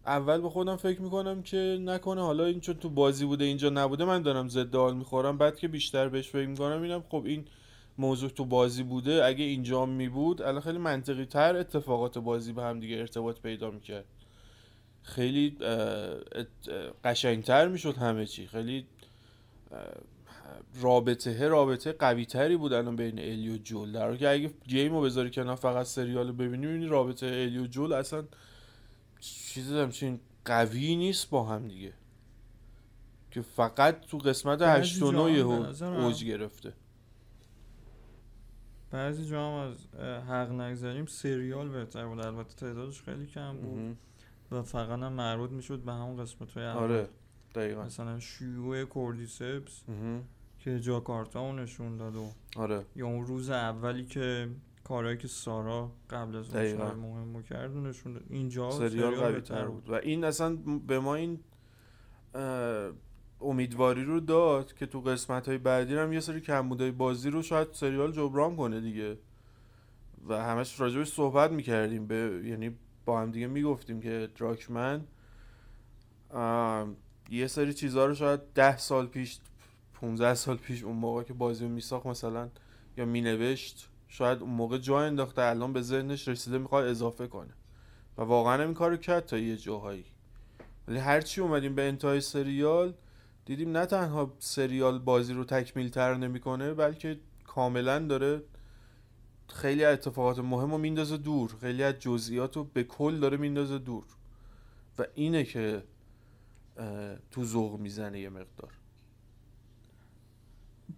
[0.07, 2.21] اول به خودم فکر می‌کنم که نکنه.
[2.21, 5.39] حالا این چون تو بازی بوده اینجا نبوده من دارم ضد حال می‌خورم.
[5.39, 7.45] بعد که بیشتر بهش فکر می‌کنم اینم خب این
[7.99, 9.25] موضوع تو بازی بوده.
[9.25, 13.71] اگه اینجا می بود الان خیلی منطقی تر اتفاقات بازی به هم دیگه ارتباط پیدا
[13.71, 14.05] می‌کرد.
[15.03, 15.57] خیلی
[17.05, 18.47] قشنگتر می‌شد همه چی.
[18.47, 18.87] خیلی
[20.81, 23.93] رابطه رابطه قوی تری بود الان بین الی و جول.
[23.93, 27.59] در حالی که اگه گیم رو بذاری کنار فقط سریال رو ببینی می‌بینی رابطه الی
[27.59, 28.25] و جول اصلا
[29.21, 31.93] چیزی همچین قوی نیست با هم دیگه.
[33.31, 35.19] که فقط تو قسمت 8 و 9
[35.83, 36.73] اوج گرفته.
[38.91, 39.77] بعضی جا هم از
[40.29, 42.21] حق نگذاریم سریال بهتر بود.
[42.21, 43.97] البته تعدادش خیلی کم بود.
[44.51, 47.09] و فقط هم مربوط می‌شد به همون قسمت های آره
[47.55, 47.83] دقیقا.
[47.83, 49.83] مثلا شیوع کوردیسپس
[50.67, 52.85] که جاکارتا اون نشون داد و آره.
[52.97, 54.49] یا اون روز اولی که
[54.85, 58.23] کارهایی که سارا قبل از اون مهم کرد نشون داد.
[58.31, 59.91] اینجا سریال قوی تر بود.
[59.91, 60.57] و این اصلا
[60.87, 61.41] به ما این
[63.41, 67.69] امیدواری رو داد که تو قسمت های بعدی هم یه سری کمبودهای بازی رو شاید
[67.73, 69.19] سریال جبران کنه دیگه.
[70.29, 72.07] و همش راجبش صحبت می‌کردیم.
[72.07, 75.05] به یعنی با هم دیگه می‌گفتیم که دراکمن
[77.31, 79.39] یه سری چیزها رو شاید ده سال پیش
[80.01, 82.51] 15 سال پیش اون موقع که بازی رو میساخت مثلا
[82.97, 87.55] یا مینوشت شاید اون موقع جا انداخته الان به ذهنش رسیده می‌خواد اضافه کنه.
[88.19, 90.05] و واقعا این کارو کرد تا یه جاهایی.
[90.89, 92.95] ولی هرچی اومدیم به انتهای سریال
[93.45, 98.43] دیدیم نه تنها سریال بازی رو تکمیل تر نمی‌کنه بلکه کاملا داره
[99.49, 101.57] خیلی اتفاقات مهم رو میندازه دور.
[101.61, 104.05] خیلی از جزئیات رو به کل داره میندازه دور.
[104.99, 105.83] و اینه که
[107.31, 108.76] تو ذوق می‌زنه یه مقدار.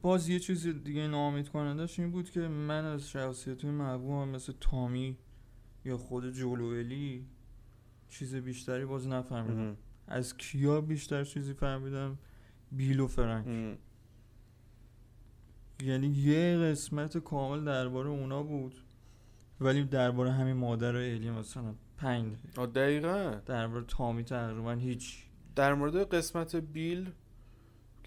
[0.03, 4.53] باز یه چیز دیگه نامید کنندش این بود که من از شخصیت های محبوب مثل
[4.61, 5.16] تامی
[5.84, 7.26] یا خود جولوئلی
[8.09, 9.76] چیز بیشتری باز نفهمیدم.
[10.07, 12.18] از کیا بیشتر چیزی فهمیدم؟
[12.72, 13.78] بیل و فرنک
[15.82, 18.74] یعنی یه قسمت کامل درباره اونا بود.
[19.61, 22.36] ولی درباره همین مادر الی مثلا پنج.
[22.74, 23.40] دقیقا.
[23.46, 25.24] درباره تامی تقریبا هیچ.
[25.57, 27.11] در مورد قسمت بیل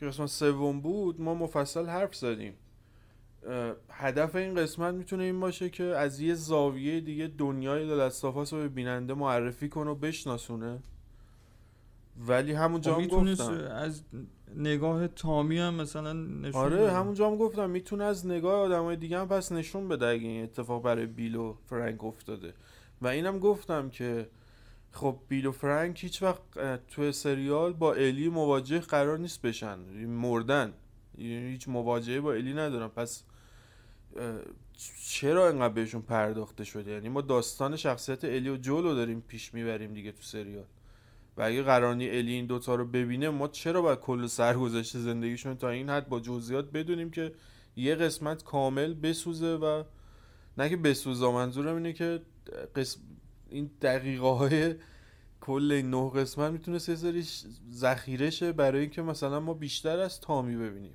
[0.01, 2.53] که قسمت سوم بود ما مفصل حرف زدیم.
[3.89, 8.67] هدف این قسمت می‌تونه این باشه که از یه زاویه دیگه دنیای دلستافاس رو به
[8.67, 10.79] بیننده معرفی کنه و بشناسونه.
[12.27, 13.51] ولی همونجا هم گفتم.
[13.71, 14.03] از
[14.55, 17.69] نگاه تامی هم مثلا نشون آره همونجا هم گفتم.
[17.69, 21.55] می‌تونه از نگاه آدمای دیگه هم پس نشون بده اگه این اتفاق برای بیل و
[21.65, 22.53] فرانک افتاده.
[23.01, 24.29] و اینم گفتم که
[24.91, 26.41] خب بیل و فرانک هیچ وقت
[26.87, 29.79] تو سریال با الی مواجه قرار نیست بشن.
[30.05, 30.73] مردن.
[31.17, 32.87] هیچ مواجهه با الی ندارن.
[32.87, 33.23] پس
[35.07, 39.93] چرا انقدر بهشون پرداخته شده؟ یعنی ما داستان شخصیت الی و جولو داریم پیش می‌بریم
[39.93, 40.65] دیگه تو سریال.
[41.37, 45.69] و اگه قرانی الی این دوتا رو ببینه ما چرا باید کل سرگذشت زندگیشون تا
[45.69, 47.33] این حد با جزئیات بدونیم که
[47.75, 49.83] یه قسمت کامل بسوزه و
[50.57, 52.21] نه که بسوزه منظورم اینه که
[52.75, 52.99] قسم
[53.51, 54.75] این دقیقه های
[55.41, 57.25] کل این نه قسمت می‌تونه یه سری
[57.71, 60.93] ذخیره شه برای اینکه مثلا ما بیشتر از تامی ببینیم.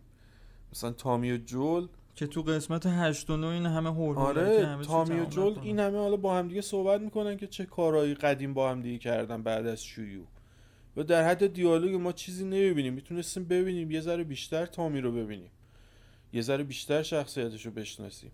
[0.72, 1.88] مثلا تامی و جول.
[2.14, 5.98] که تو قسمت 8 و 9 این همه هول آره تامی و جول این همه
[5.98, 9.66] حالا با هم دیگه صحبت می‌کنن که چه کارهایی قدیم با هم دیگه کردن بعد
[9.66, 10.26] از شیوع.
[10.96, 12.94] و در حد دیالوگ ما چیزی نمی‌بینیم.
[12.94, 15.50] می‌تونستیم ببینیم یه ذره بیشتر تامی رو ببینیم.
[16.32, 18.30] یه ذره بیشتر شخصیتش رو بشناسیم.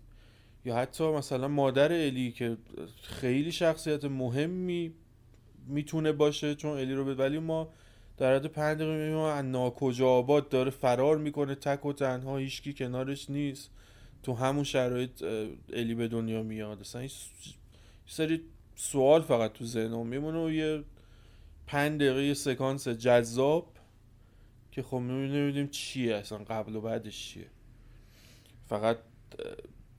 [0.65, 2.57] یا حتی مثلا مادر الی که
[3.01, 4.93] خیلی شخصیت مهمی
[5.67, 7.69] می‌تونه باشه چون الی رو به ولی ما
[8.17, 12.73] در حد پنج دقیقه می‌بینیم از ناکجا آباد داره فرار می‌کنه تک و تنها هیچکی
[12.73, 13.71] کنارش نیست.
[14.23, 15.23] تو همون شرایط
[15.73, 16.79] الی به دنیا میاد.
[16.79, 17.11] اصلا این
[18.05, 18.41] سری
[18.75, 20.83] سوال فقط تو ذهنم میمونه و یه
[21.67, 23.67] پنج دقیقه سکانس جذاب
[24.71, 27.47] که خب نمی‌دونیم چیه اصلا قبل و بعدش چیه.
[28.65, 28.97] فقط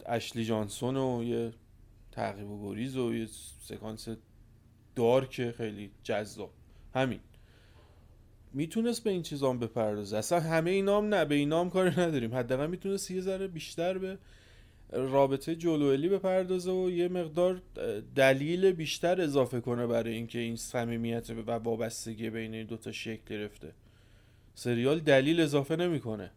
[0.07, 1.53] اشلی جانسون و یه
[2.13, 3.29] تعقیب و گریز و یه
[3.61, 4.09] سکانس
[4.97, 6.51] دارک خیلی جذاب.
[6.95, 7.21] همین.
[8.53, 10.17] می‌تونست به این چیزام بپردازه.
[10.17, 12.35] اصلا همه اینام نه به اینام کاری نداریم.
[12.35, 14.19] حداقل می‌تونست یه ذره بیشتر به
[14.93, 17.63] رابطه جلوئلی بپردازه و یه مقدار
[18.15, 23.73] دلیل بیشتر اضافه کنه برای اینکه این صمیمیت و وابستگی بین این دوتا شکل گرفته.
[24.55, 26.31] سریال دلیل اضافه نمی‌کنه.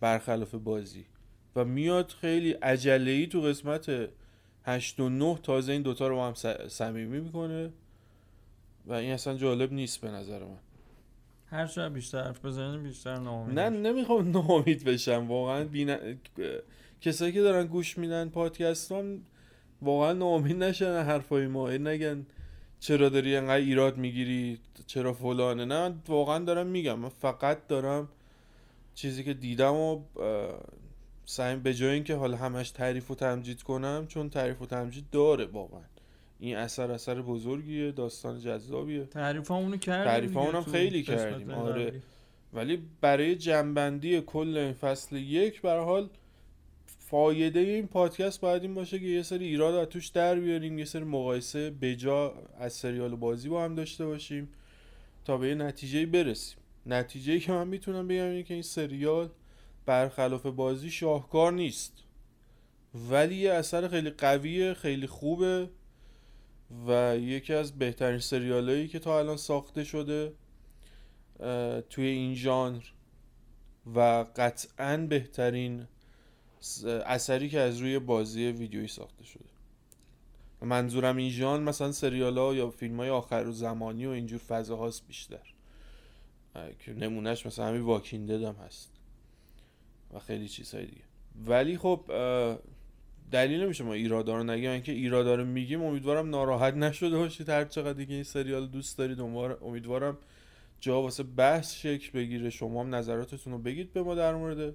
[0.00, 1.04] برخلاف بازی.
[1.56, 4.08] و میاد خیلی عجله ای تو قسمت
[4.64, 6.34] 8 و 9 تازه این دوتا رو با هم
[6.68, 7.70] صمیمی می‌کنه
[8.86, 10.58] و این اصلا جالب نیست به نظر من.
[11.50, 15.28] هر شب بیشتر حرف بزنیم بیشتر ناامید نه نمی‌خوام ناامید بشم.
[15.28, 15.96] واقعا بینا...
[17.00, 19.20] کسایی که دارن گوش میدن پادکست هم
[19.82, 21.70] واقعا ناامید نشن حرفای ما.
[21.70, 22.26] نگن
[22.80, 26.98] چرا داری انقدر ایراد می‌گیری؟ چرا فلانه؟ نه واقعا دارم میگم.
[26.98, 28.08] من فقط دارم
[28.94, 30.00] چیزی که دیدم و
[31.30, 35.44] سعی به جای اینکه حالا همش تعریف و تمجید کنم چون تعریف و تمجید داره
[35.44, 35.80] واقعا.
[36.40, 39.04] این اثر اثر بزرگیه داستان جذابیه.
[39.04, 42.02] تعریف اونو کردیم تعریف هم خیلی کردیم آره.
[42.52, 46.08] ولی برای جنبندی کل این فصل یک بر حال
[46.86, 50.84] فایده این پادکست باید این باشه که یه سری ایراد از توش در بیاریم یه
[50.84, 54.48] سری مقایسه بجا از سریال بازی با هم داشته باشیم
[55.24, 56.58] تا به یه نتیجه برسیم.
[56.86, 59.28] نتیجه که من می‌تونم بگم اینه که این سریال
[59.88, 61.92] برخلاف بازی شاهکار نیست.
[63.10, 65.70] ولی یه اثر خیلی قویه خیلی خوبه
[66.86, 70.32] و یکی از بهترین سریالایی که تا الان ساخته شده
[71.90, 72.82] توی این ژانر
[73.94, 75.86] و قطعا بهترین
[77.06, 79.44] اثری که از روی بازی ویدیویی ساخته شده.
[80.62, 85.06] منظورم این ژانر مثلا سریال ها یا فیلم های آخر و زمانی و اینجور فضاهاست
[85.06, 85.54] بیشتر.
[86.78, 88.97] که نمونهش مثلا همین واکین هم هست.
[90.14, 91.02] و خیلی چیزهای دیگه.
[91.46, 92.00] ولی خب
[93.30, 94.70] دلیل نمیشه ما ایرادا رو نگیم.
[94.70, 97.48] اینکه ایرادا رو میگیم امیدوارم ناراحت نشده باشید.
[97.48, 99.20] هر چقدر دیگه این سریال دوست دارید
[99.62, 100.18] امیدوارم
[100.80, 102.50] جا واسه بحث شکل بگیره.
[102.50, 104.74] شما هم نظراتتون رو بگید به ما در مورد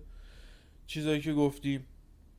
[0.87, 1.85] چیزایی که گفتیم.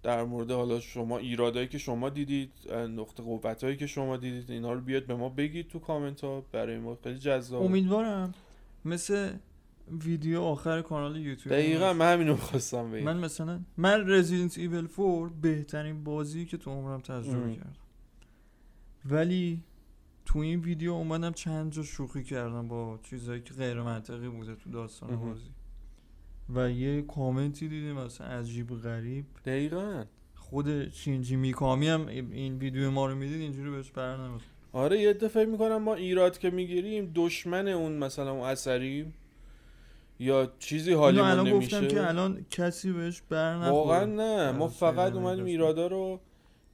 [0.02, 4.80] در مورد حالا شما ایرادایی که شما دیدید نقطه قوتایی که شما دیدید اینا رو
[4.80, 7.62] بیاد به ما بگید تو کامنت ها برای ما خیلی جذاب.
[7.62, 8.34] امیدوارم.
[8.84, 9.32] مثل
[10.04, 13.04] ویدیو آخر کانال یوتیوب دقیقا من همینو خواستم بگم.
[13.04, 17.76] من مثلا من رزیدنت ایول 4 بهترین بازی که تو عمرم تجربه کردم.
[19.04, 19.62] ولی
[20.24, 24.70] تو این ویدیو اومدم چند جا شوخی کردم با چیزایی که غیر منطقی بوده تو
[24.70, 25.50] داستان بازی.
[26.54, 29.24] و یه کامنتی دیدیم مثلا عجیب غریب.
[29.44, 30.04] دقیقا.
[30.34, 34.30] خود شینجی میکامی هم این ویدیو ما رو می‌دید اینجوری بهش بر
[34.72, 39.12] آره یه دفعه می‌کنم ما ایراد که می‌گیریم دشمن اون مثلا اون اثری.
[40.18, 44.52] یا چیزی حالی الان نمیشه؟ گفتم که الان کسی بهش بر واقعا نه.
[44.52, 46.20] ما فقط اومدیم ایرادا رو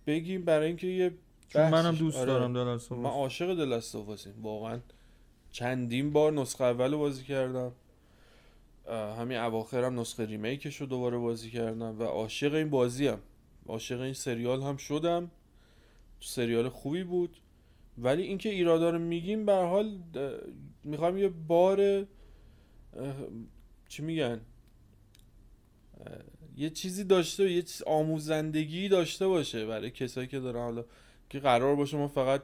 [0.06, 1.14] بگیم برای اینکه یه
[1.48, 2.26] چون منم دوست آره.
[2.26, 4.80] دارم دلاستو من عاشق دلاستوفاسیم واقعا
[5.50, 7.72] چندین بار نسخه اول بازی کردم.
[9.18, 13.18] همین اواخرم نسخه ریمیکش رو دوباره بازی کردم و عاشق این بازی هم
[13.66, 15.30] عاشق این سریال هم شدم.
[16.20, 17.36] سریال خوبی بود.
[17.98, 19.98] ولی اینکه ایرادا رو میگیم به حال
[20.84, 22.06] می‌خوام یه بار
[23.88, 24.40] چی میگن؟
[26.56, 30.84] یه چیزی داشته یه چیز آموزندگی داشته باشه برای کسایی که دارن حالا
[31.30, 32.42] که قرار باشه ما فقط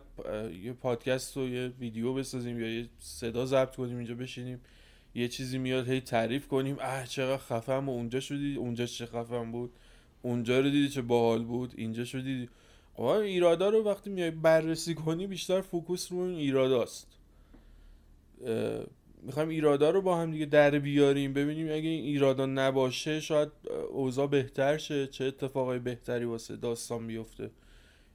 [0.63, 4.61] یه پادکست و یه ویدیو بسازیم یا یه صدا ضبط کنیم اینجا بشینیم
[5.15, 9.53] یه چیزی میاد هی تعریف کنیم اه چقدر خفم و اونجا شدی اونجا چه خفم
[9.53, 9.73] بود
[10.23, 12.49] اونجا رو دیدی چه باحال بود اینجا شدی
[12.95, 17.07] آقا ایرادا رو وقتی میای بررسی کنی بیشتر فوکوس رو این ایراداست.
[19.23, 21.33] می‌خوایم ایرادا رو با هم دیگه در بیاریم.
[21.33, 23.49] ببینیم اگه این ایرادا نباشه شاید
[23.91, 25.07] اوضاع بهتر شه.
[25.07, 27.51] چه اتفاقای بهتری واسه داستان بیفته.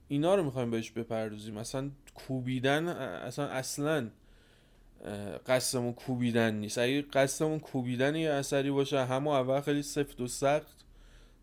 [0.08, 1.58] اینا رو می‌خوایم بهش بپردازیم.
[1.58, 4.10] اصلا کوبیدن اصلا اصلا
[5.48, 6.78] قصدمون کوبیدن نیست.
[6.78, 10.86] اگه قصدمون کوبیدن یه اثری باشه همه اول خیلی سفت و سخت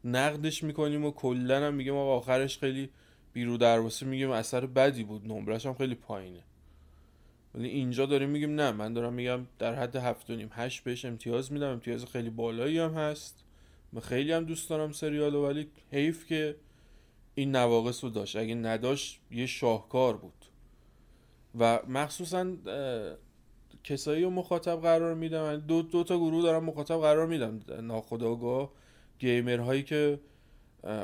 [0.04, 2.90] نقدش می‌کنیم و کلا هم میگیم آقا آخرش خیلی
[3.32, 5.32] بیرو درواسه میگیم اثر بدی بود.
[5.32, 6.40] نمرش هم خیلی پایینه.
[7.55, 10.51] ولی اینجا داریم میگیم نه من دارم میگم در حد هفت و نیم.
[10.53, 13.44] هشت بهش امتیاز میدم امتیاز خیلی بالایی هم هست.
[13.92, 16.57] من خیلی هم دوست دارم سریالو ولی حیف که
[17.34, 18.36] این نواقص رو داشت.
[18.36, 20.44] اگه نداشت یه شاهکار بود.
[21.59, 22.46] و مخصوصا
[23.84, 25.57] کسایی رو مخاطب قرار میدم.
[25.57, 27.61] دو, دو تا گروه دارم مخاطب قرار میدم.
[27.82, 28.72] ناخداگاه
[29.18, 30.20] گیمر هایی که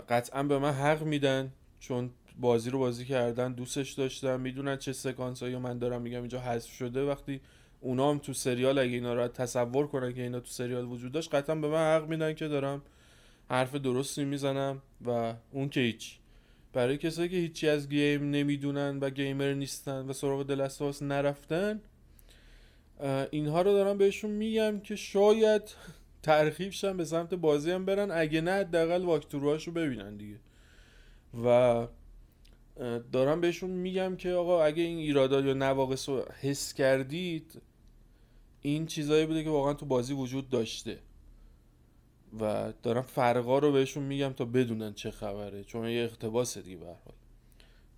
[0.09, 1.53] قطعا به من حق میدن.
[1.81, 2.11] چون
[2.41, 6.71] بازی رو بازی کردن دوستش داشتن می‌دونن چه سکانس هایی من دارم میگم اینجا حذف
[6.71, 7.05] شده.
[7.05, 7.41] وقتی
[7.81, 11.35] اونا هم تو سریال اگه اینا رو تصور کنن که اینا تو سریال وجود داشت
[11.35, 12.83] قطعا به من حق میدن که دارم
[13.51, 16.19] حرف درستی می‌زنم و اون که هیچ.
[16.73, 21.81] برای کسایی که هیچی از گیم نمی‌دونن و گیمر نیستن و سراغ دلستاس نرفتن
[23.31, 25.63] اینها رو دارم بهشون میگم که شاید
[26.23, 30.37] ترخیب به سمت بازی هم برن اگه نه حداقل واکتوروهاش رو ببینن دیگه.
[31.45, 31.87] و
[33.13, 37.63] دارم بهشون میگم که آقا اگه این ایرادات یا نواقص رو حس کردید
[38.63, 40.99] این چیزایی بوده که واقعا تو بازی وجود داشته.
[42.41, 46.87] و دارم فرقا رو بهشون میگم تا بدونن چه خبره چون یه اقتباسه دیگه به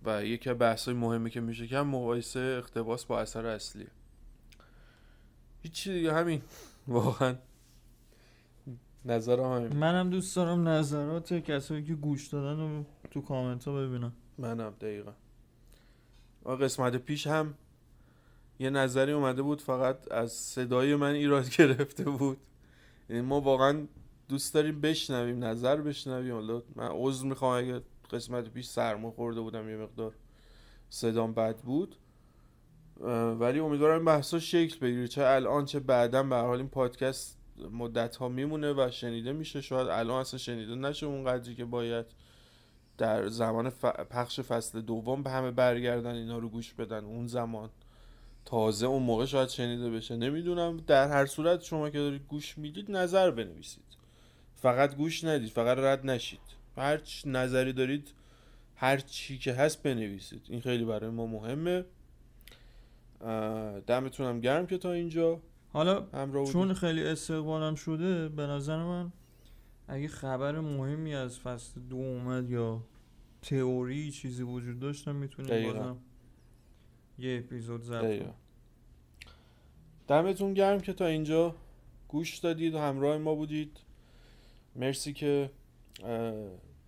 [0.05, 3.87] و یکی از بحثای مهمی که میشه که مقایسه اقتباس با اثر اصلیه
[5.61, 6.41] هیچی دیگه همین.
[6.87, 7.35] واقعا.
[9.05, 9.77] نظرم همین.
[9.77, 15.11] منم دوست دارم نظرات کسایی که گوش دادن رو تو کامنت ها ببینم منم دقیقا.
[16.45, 17.53] قسمت پیش هم
[18.59, 22.37] یه نظری اومده بود فقط از صدای من ایراد گرفته بود.
[23.09, 23.87] یعنی ما واقعا
[24.29, 26.33] دوست داریم بشنویم نظر بشنویم.
[26.33, 27.81] حالا من عذر می‌خوام اگه
[28.11, 30.15] قسمت پیش سرما خورده بودم یه مقدار
[30.89, 31.95] صدام بد بود.
[33.39, 35.07] ولی امیدوارم بحثا شکل بگیره.
[35.07, 37.37] چه الان چه بعدا به حال این پادکست
[37.71, 39.61] مدت ها میمونه و شنیده میشه.
[39.61, 42.05] شاید الان اصلا شنیده نشه اون قدری که باید.
[42.97, 43.69] در زمان
[44.09, 47.03] پخش فصل دوم به همه برگردن اینا رو گوش بدن.
[47.03, 47.69] اون زمان.
[48.45, 50.15] تازه اون موقع شاید شنیده بشه.
[50.15, 53.83] نمی‌دونم در هر صورت شما که دارید گوش می‌دید نظر بنویسید.
[54.55, 56.39] فقط گوش ندید فقط رد نشید.
[56.77, 58.13] هر نظری دارید
[58.75, 60.41] هر چی که هست بنویسید.
[60.49, 61.85] این خیلی برای ما مهمه.
[63.87, 65.39] دمتونم گرم که تا اینجا.
[65.73, 66.05] حالا
[66.51, 69.11] چون خیلی استقبالم شده به نظر من
[69.87, 72.83] اگه خبر مهمی از فصل دو اومد یا
[73.41, 75.97] تئوری چیزی وجود داشتم می‌تونیم بازم
[77.19, 78.35] یه اپیزود زد
[80.07, 81.55] دمتون گرم که تا اینجا
[82.07, 83.77] گوش دادید و همراه ما بودید.
[84.75, 85.51] مرسی که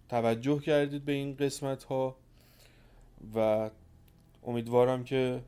[0.09, 2.15] توجه کردید به این قسمت ها
[3.35, 3.69] و
[4.43, 5.43] امیدوارم که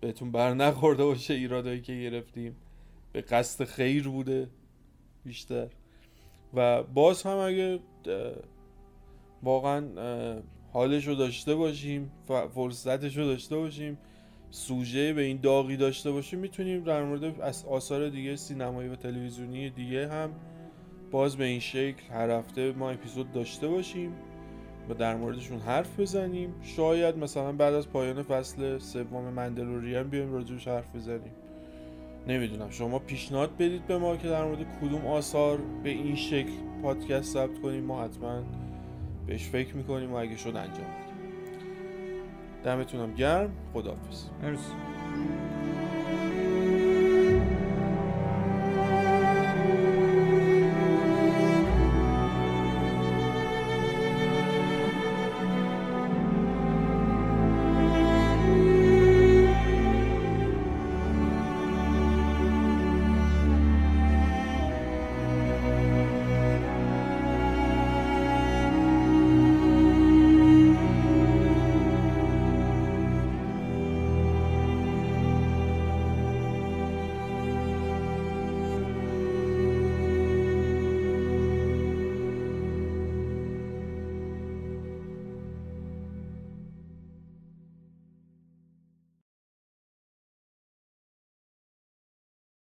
[0.00, 2.56] بهتون بر نخورده باشه ایرادایی که گرفتیم.
[3.12, 4.48] به قصد خیر بوده
[5.24, 5.68] بیشتر.
[6.54, 7.80] و باز هم اگه
[9.42, 9.84] واقعا
[10.72, 12.12] حالش رو داشته باشیم
[12.54, 13.98] فرصتش رو داشته باشیم
[14.50, 20.08] سوژه به این داغی داشته باشیم می‌تونیم در مورد آثار دیگه سینمایی و تلویزیونی دیگه
[20.08, 20.30] هم
[21.10, 24.12] باز به این شکل هر هفته ما اپیزود داشته باشیم
[24.88, 26.54] و در موردشون حرف بزنیم.
[26.62, 31.32] شاید مثلا بعد از پایان فصل سوم مندلوریان بیایم راجبش حرف بزنیم.
[32.30, 32.70] نمی‌دونم.
[32.70, 36.52] شما پیشنهاد بدید به ما که در مورد کدوم آثار به این شکل
[36.82, 37.84] پادکست ثبت کنیم.
[37.84, 38.42] ما حتما
[39.26, 41.14] بهش فکر می‌کنیم و اگه شد انجام بدیم.
[42.64, 43.50] دمتونم گرم.
[43.72, 44.24] خداحافظ.
[44.42, 44.72] مرسی.